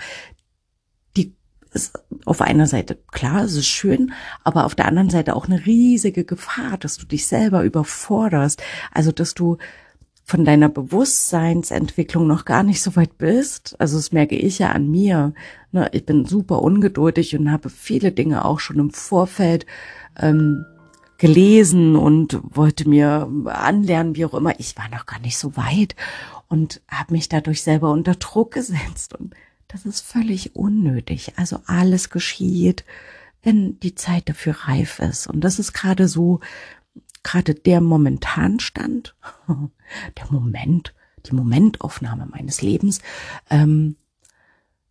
ist 1.75 1.99
auf 2.25 2.41
einer 2.41 2.67
Seite 2.67 2.97
klar, 3.11 3.45
es 3.45 3.55
ist 3.55 3.67
schön, 3.67 4.13
aber 4.43 4.65
auf 4.65 4.75
der 4.75 4.87
anderen 4.87 5.11
Seite 5.11 5.37
auch 5.37 5.47
eine 5.47 5.67
riesige 5.67 6.25
Gefahr, 6.25 6.79
dass 6.79 6.97
du 6.97 7.07
dich 7.07 7.27
selber 7.27 7.65
überforderst. 7.65 8.63
Also, 8.93 9.13
dass 9.13 9.35
du 9.35 9.59
von 10.25 10.45
deiner 10.45 10.71
Bewusstseinsentwicklung 10.71 12.27
noch 12.27 12.47
gar 12.47 12.63
nicht 12.63 12.83
so 12.83 12.97
weit 12.97 13.19
bist. 13.19 13.77
Also 13.79 13.99
das 13.99 14.11
merke 14.11 14.37
ich 14.37 14.59
ja 14.59 14.71
an 14.71 14.91
mir. 14.91 15.35
Ne, 15.71 15.91
ich 15.93 16.07
bin 16.07 16.25
super 16.25 16.63
ungeduldig 16.63 17.37
und 17.37 17.53
habe 17.53 17.69
viele 17.69 18.11
Dinge 18.11 18.45
auch 18.45 18.59
schon 18.59 18.79
im 18.79 18.91
Vorfeld 18.91 19.67
ähm, 20.19 20.65
gelesen 21.19 21.95
und 21.95 22.41
wollte 22.43 22.89
mir 22.89 23.29
anlernen, 23.45 24.17
wie 24.17 24.25
auch 24.25 24.35
immer. 24.35 24.59
Ich 24.59 24.77
war 24.79 24.89
noch 24.89 25.05
gar 25.05 25.21
nicht 25.21 25.37
so 25.37 25.57
weit 25.59 25.95
und 26.49 26.81
habe 26.89 27.13
mich 27.13 27.29
dadurch 27.29 27.63
selber 27.63 27.91
unter 27.91 28.15
Druck 28.15 28.53
gesetzt 28.53 29.15
und 29.15 29.35
das 29.75 29.87
ist 29.87 30.03
völlig 30.03 30.55
unnötig. 30.55 31.33
Also 31.35 31.59
alles 31.67 32.09
geschieht, 32.09 32.85
wenn 33.43 33.81
die 33.81 33.97
Zeit 33.97 34.29
dafür 34.29 34.55
reif 34.69 35.01
ist. 35.01 35.27
Und 35.27 35.41
das 35.41 35.59
ist 35.59 35.73
gerade 35.73 36.07
so, 36.07 36.39
gerade 37.25 37.57
der 37.57 37.81
Momentanstand, 37.81 39.17
der 40.17 40.31
Moment, 40.31 40.95
die 41.27 41.35
Momentaufnahme 41.35 42.27
meines 42.27 42.63
Lebens, 42.63 43.01
ähm, 43.51 43.97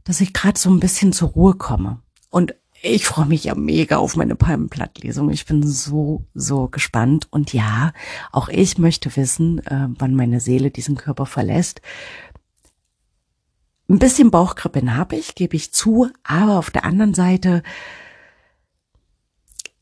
dass 0.03 0.19
ich 0.19 0.33
gerade 0.33 0.59
so 0.59 0.69
ein 0.69 0.81
bisschen 0.81 1.13
zur 1.13 1.29
Ruhe 1.29 1.55
komme. 1.55 2.01
Und 2.29 2.53
ich 2.81 3.05
freue 3.05 3.27
mich 3.27 3.45
ja 3.45 3.55
mega 3.55 3.95
auf 3.95 4.17
meine 4.17 4.35
Palmenblattlesung. 4.35 5.29
Ich 5.29 5.45
bin 5.45 5.65
so, 5.65 6.25
so 6.33 6.67
gespannt. 6.67 7.29
Und 7.31 7.53
ja, 7.53 7.93
auch 8.33 8.49
ich 8.49 8.77
möchte 8.77 9.15
wissen, 9.15 9.59
äh, 9.59 9.87
wann 9.97 10.13
meine 10.13 10.41
Seele 10.41 10.71
diesen 10.71 10.97
Körper 10.97 11.25
verlässt. 11.25 11.79
Ein 13.93 13.99
bisschen 13.99 14.31
Bauchkribbeln 14.31 14.97
habe 14.97 15.15
ich, 15.15 15.35
gebe 15.35 15.55
ich 15.55 15.71
zu, 15.71 16.09
aber 16.23 16.57
auf 16.57 16.71
der 16.71 16.83
anderen 16.83 17.13
Seite 17.13 17.61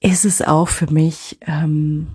ist 0.01 0.25
es 0.25 0.41
auch 0.41 0.67
für 0.67 0.91
mich 0.91 1.37
ähm, 1.47 2.07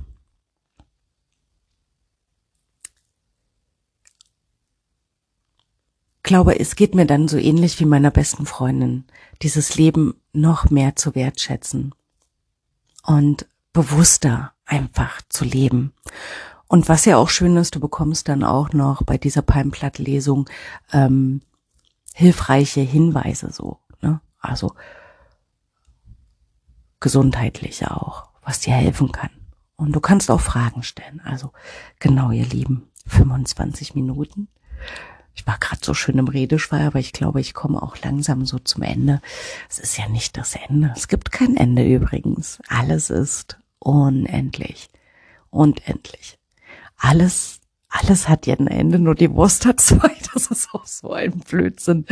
glaube, 6.23 6.61
es 6.61 6.77
geht 6.77 6.95
mir 6.95 7.07
dann 7.07 7.29
so 7.29 7.39
ähnlich 7.39 7.81
wie 7.81 7.87
meiner 7.87 8.11
besten 8.11 8.45
Freundin, 8.45 9.07
dieses 9.41 9.77
Leben 9.77 10.21
noch 10.35 10.69
mehr 10.69 10.97
zu 10.97 11.15
wertschätzen 11.15 11.95
und 13.05 13.47
bewusster 13.73 14.53
einfach 14.67 15.23
zu 15.31 15.47
leben. 15.47 15.95
Und 16.69 16.91
was 16.91 17.07
ja 17.07 17.17
auch 17.17 17.31
schön 17.31 17.57
ist, 17.57 17.75
du 17.75 17.81
bekommst 17.81 18.29
dann 18.29 18.45
auch 18.45 18.75
noch 18.75 19.03
bei 19.03 19.17
dieser 19.17 19.41
Palmblattlesung 19.41 20.47
ähm, 20.93 21.41
hilfreiche 22.17 22.81
Hinweise 22.81 23.53
so. 23.53 23.79
Ne? 24.01 24.23
Also 24.41 24.73
gesundheitlich 26.99 27.87
auch, 27.87 28.31
was 28.43 28.61
dir 28.61 28.73
helfen 28.73 29.13
kann. 29.13 29.29
Und 29.77 29.93
du 29.93 30.01
kannst 30.01 30.31
auch 30.31 30.41
Fragen 30.41 30.83
stellen. 30.83 31.21
Also 31.23 31.53
genau, 31.99 32.31
ihr 32.31 32.47
Lieben, 32.47 32.89
25 33.07 33.95
Minuten. 33.95 34.49
Ich 35.35 35.47
war 35.47 35.59
gerade 35.59 35.85
so 35.85 35.93
schön 35.93 36.17
im 36.17 36.29
Redeschweier, 36.29 36.87
aber 36.87 37.01
ich 37.01 37.13
glaube, 37.13 37.43
ich 37.43 37.53
komme 37.53 37.83
auch 37.83 37.99
langsam 37.99 38.47
so 38.47 38.59
zum 38.59 38.83
Ende. 38.83 39.21
Es 39.69 39.79
ist 39.79 39.99
ja 39.99 40.09
nicht 40.09 40.39
das 40.39 40.55
Ende. 40.55 40.95
Es 40.97 41.09
gibt 41.09 41.33
kein 41.33 41.55
Ende 41.55 41.87
übrigens. 41.87 42.61
Alles 42.69 43.11
ist 43.11 43.59
unendlich. 43.79 44.89
Unendlich. 45.51 46.39
Alles, 46.97 47.61
alles 47.99 48.29
hat 48.29 48.47
ja 48.47 48.55
ein 48.55 48.67
Ende, 48.67 48.99
nur 48.99 49.15
die 49.15 49.33
Wurst 49.33 49.67
hat 49.67 49.81
zwei. 49.81 50.11
Das 50.35 50.49
ist 50.49 50.69
auch 50.75 50.85
so 50.85 51.13
ein 51.13 51.39
Blödsinn. 51.39 52.05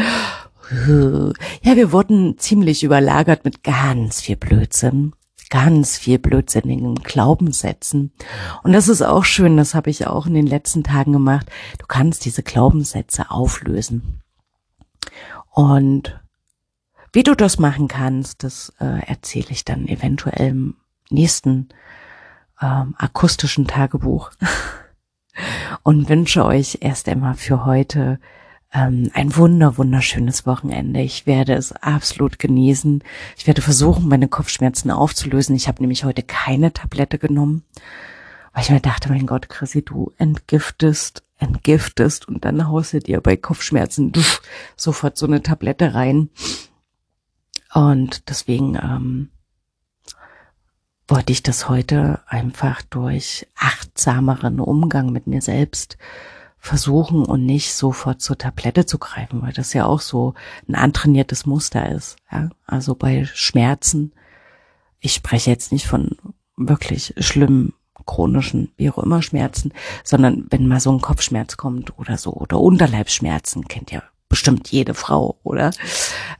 Ja, 0.73 1.77
wir 1.77 1.92
wurden 1.92 2.38
ziemlich 2.38 2.83
überlagert 2.83 3.44
mit 3.44 3.62
ganz 3.62 4.23
viel 4.23 4.37
Blödsinn 4.37 5.12
ganz 5.51 5.99
viel 5.99 6.18
blödsinnigen 6.18 6.97
Glaubenssätzen. 6.97 8.12
Und 8.64 8.73
das 8.73 8.88
ist 8.88 9.03
auch 9.03 9.25
schön, 9.25 9.57
das 9.57 9.75
habe 9.75 9.88
ich 9.88 10.07
auch 10.07 10.27
in 10.27 10.35
den 10.35 10.49
letzten 10.49 10.83
Tagen 10.83 11.12
gemacht. 11.12 11.49
Du 11.79 11.87
kannst 11.87 12.25
diese 12.25 12.42
Glaubenssätze 12.42 13.31
auflösen. 13.31 14.20
Und 15.53 16.20
wie 17.12 17.23
du 17.23 17.37
das 17.37 17.61
machen 17.61 17.87
kannst, 17.87 18.42
das 18.42 18.73
äh, 18.81 19.07
erzähle 19.07 19.51
ich 19.51 19.64
dann 19.64 19.87
eventuell 19.87 20.49
im 20.49 20.77
nächsten 21.09 21.68
ähm, 22.61 22.97
akustischen 22.99 23.68
Tagebuch. 23.68 24.33
Und 25.83 26.09
wünsche 26.09 26.44
euch 26.44 26.79
erst 26.81 27.09
einmal 27.09 27.35
für 27.35 27.64
heute 27.64 28.18
ähm, 28.73 29.11
ein 29.14 29.37
wunder, 29.37 29.79
wunderschönes 29.79 30.47
Wochenende. 30.47 31.01
Ich 31.01 31.27
werde 31.27 31.55
es 31.55 31.73
absolut 31.73 32.38
genießen. 32.38 33.03
Ich 33.37 33.47
werde 33.47 33.62
versuchen, 33.62 34.09
meine 34.09 34.29
Kopfschmerzen 34.29 34.90
aufzulösen. 34.90 35.55
Ich 35.55 35.68
habe 35.68 35.83
nämlich 35.83 36.05
heute 36.05 36.23
keine 36.23 36.73
Tablette 36.73 37.18
genommen, 37.18 37.62
weil 38.53 38.64
ich 38.64 38.70
mir 38.70 38.81
dachte, 38.81 39.09
mein 39.09 39.27
Gott, 39.27 39.49
Chrissy, 39.49 39.83
du 39.83 40.12
entgiftest, 40.18 41.23
entgiftest 41.38 42.29
und 42.29 42.44
dann 42.44 42.68
haust 42.68 42.92
du 42.92 43.01
dir 43.01 43.20
bei 43.20 43.37
Kopfschmerzen 43.37 44.12
duff, 44.12 44.42
sofort 44.77 45.16
so 45.16 45.27
eine 45.27 45.42
Tablette 45.42 45.94
rein. 45.94 46.31
Und 47.73 48.29
deswegen 48.29 48.77
ähm, 48.77 49.31
wollte 51.09 51.33
ich 51.33 51.43
das 51.43 51.69
heute 51.69 52.21
einfach 52.27 52.83
durch 52.83 53.47
achtsameren 53.57 54.61
Umgang 54.61 55.11
mit 55.11 55.27
mir 55.27 55.43
selbst 55.43 55.99
versuchen 56.59 57.27
und 57.27 57.45
nicht 57.45 57.75
sofort 57.75 58.23
zur 58.23 58.38
Tablette 58.38 58.87
zu 58.87 58.99
greifen, 58.99 59.43
weil 59.43 59.53
das 59.53 59.75
ja 59.75 59.85
auch 59.85 60.01
so 60.01 60.33
ein 60.67 60.75
antrainiertes 60.75 61.45
Muster 61.45 61.90
ist. 61.90 62.17
Ja? 62.33 62.49
Also 62.67 62.95
bei 62.95 63.27
Schmerzen, 63.27 64.12
ich 64.99 65.12
spreche 65.12 65.51
jetzt 65.51 65.73
nicht 65.73 65.87
von 65.87 66.17
wirklich 66.57 67.12
schlimmen 67.19 67.75
chronischen, 68.07 68.73
wie 68.77 68.90
auch 68.90 68.99
immer 68.99 69.23
Schmerzen, 69.23 69.73
sondern 70.05 70.47
wenn 70.51 70.67
mal 70.67 70.81
so 70.81 70.90
ein 70.93 71.01
Kopfschmerz 71.01 71.57
kommt 71.57 71.99
oder 71.99 72.17
so 72.17 72.33
oder 72.33 72.59
Unterleibsschmerzen, 72.61 73.69
kennt 73.69 73.90
ja 73.90 74.03
bestimmt 74.29 74.69
jede 74.69 74.95
Frau, 74.95 75.38
oder? 75.43 75.71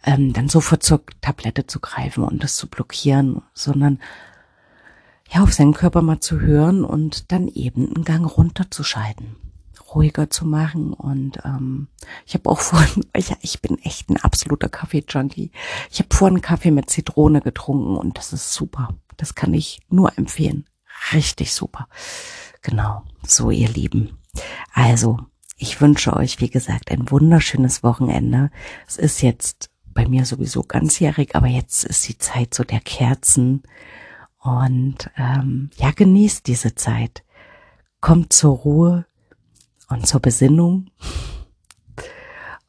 Ähm, 0.05 0.33
dann 0.33 0.49
sofort 0.49 0.83
zur 0.83 1.03
Tablette 1.21 1.67
zu 1.67 1.81
greifen 1.81 2.25
und 2.25 2.43
das 2.43 2.57
zu 2.57 2.69
blockieren, 2.69 3.43
sondern 3.53 4.01
ja, 5.31 5.43
auf 5.43 5.53
seinen 5.53 5.75
Körper 5.75 6.03
mal 6.03 6.21
zu 6.21 6.41
hören 6.41 6.85
und 6.85 7.33
dann 7.33 7.49
eben 7.49 7.95
einen 7.95 8.05
Gang 8.05 8.27
runterzuschalten 8.27 9.37
ruhiger 9.95 10.31
zu 10.31 10.47
machen. 10.47 10.93
Und 10.93 11.39
ähm, 11.45 11.89
ich 12.27 12.35
habe 12.35 12.51
auch 12.51 12.61
vorhin, 12.61 13.05
ich, 13.17 13.33
ich 13.41 13.63
bin 13.63 13.79
echt 13.79 14.11
ein 14.11 14.17
absoluter 14.19 14.69
Kaffee-Junkie. 14.69 15.51
Ich 15.91 15.99
habe 15.99 16.15
vorhin 16.15 16.41
Kaffee 16.41 16.71
mit 16.71 16.91
Zitrone 16.91 17.41
getrunken 17.41 17.97
und 17.97 18.19
das 18.19 18.33
ist 18.33 18.53
super. 18.53 18.89
Das 19.17 19.35
kann 19.35 19.55
ich 19.55 19.81
nur 19.89 20.17
empfehlen. 20.19 20.67
Richtig 21.13 21.53
super. 21.53 21.89
Genau, 22.63 23.03
so 23.27 23.51
ihr 23.51 23.69
Lieben. 23.69 24.19
Also, 24.73 25.19
ich 25.57 25.81
wünsche 25.81 26.15
euch, 26.15 26.41
wie 26.41 26.51
gesagt, 26.51 26.91
ein 26.91 27.11
wunderschönes 27.11 27.83
Wochenende. 27.83 28.51
Es 28.87 28.97
ist 28.97 29.23
jetzt 29.23 29.71
bei 29.87 30.09
mir 30.09 30.25
sowieso 30.25 30.63
ganzjährig, 30.63 31.37
aber 31.37 31.47
jetzt 31.47 31.85
ist 31.85 32.09
die 32.09 32.19
Zeit 32.19 32.55
so 32.55 32.65
der 32.65 32.81
Kerzen. 32.81 33.63
Und 34.45 35.11
ähm, 35.17 35.71
ja, 35.77 35.91
genießt 35.91 36.47
diese 36.47 36.77
Zeit. 36.77 37.25
Kommt 38.01 38.33
zur 38.33 38.55
Ruhe, 38.55 39.07
und 39.89 40.07
zur 40.07 40.21
Besinnung 40.21 40.91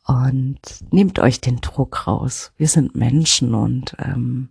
und 0.05 0.59
nehmt 0.91 1.19
euch 1.19 1.41
den 1.41 1.57
Druck 1.57 2.07
raus. 2.07 2.53
Wir 2.57 2.67
sind 2.67 2.95
Menschen 2.95 3.55
und 3.55 3.95
ähm, 3.99 4.49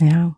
ja, 0.00 0.36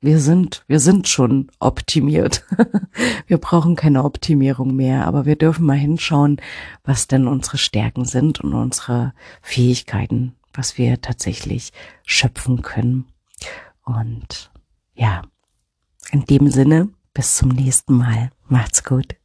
wir 0.00 0.20
sind, 0.20 0.64
wir 0.68 0.80
sind 0.80 1.08
schon 1.08 1.50
optimiert. 1.58 2.44
wir 3.26 3.38
brauchen 3.38 3.76
keine 3.76 4.04
Optimierung 4.04 4.74
mehr, 4.74 5.06
aber 5.06 5.26
wir 5.26 5.36
dürfen 5.36 5.66
mal 5.66 5.76
hinschauen, 5.76 6.40
was 6.84 7.08
denn 7.08 7.26
unsere 7.26 7.58
Stärken 7.58 8.04
sind 8.04 8.40
und 8.40 8.54
unsere 8.54 9.12
Fähigkeiten, 9.42 10.34
was 10.52 10.78
wir 10.78 11.00
tatsächlich 11.00 11.72
schöpfen 12.04 12.62
können. 12.62 13.06
Und 13.84 14.50
ja, 14.98 15.22
in 16.10 16.24
dem 16.24 16.50
Sinne, 16.50 16.88
bis 17.14 17.36
zum 17.36 17.50
nächsten 17.50 17.94
Mal. 17.96 18.30
Macht's 18.48 18.82
gut. 18.84 19.16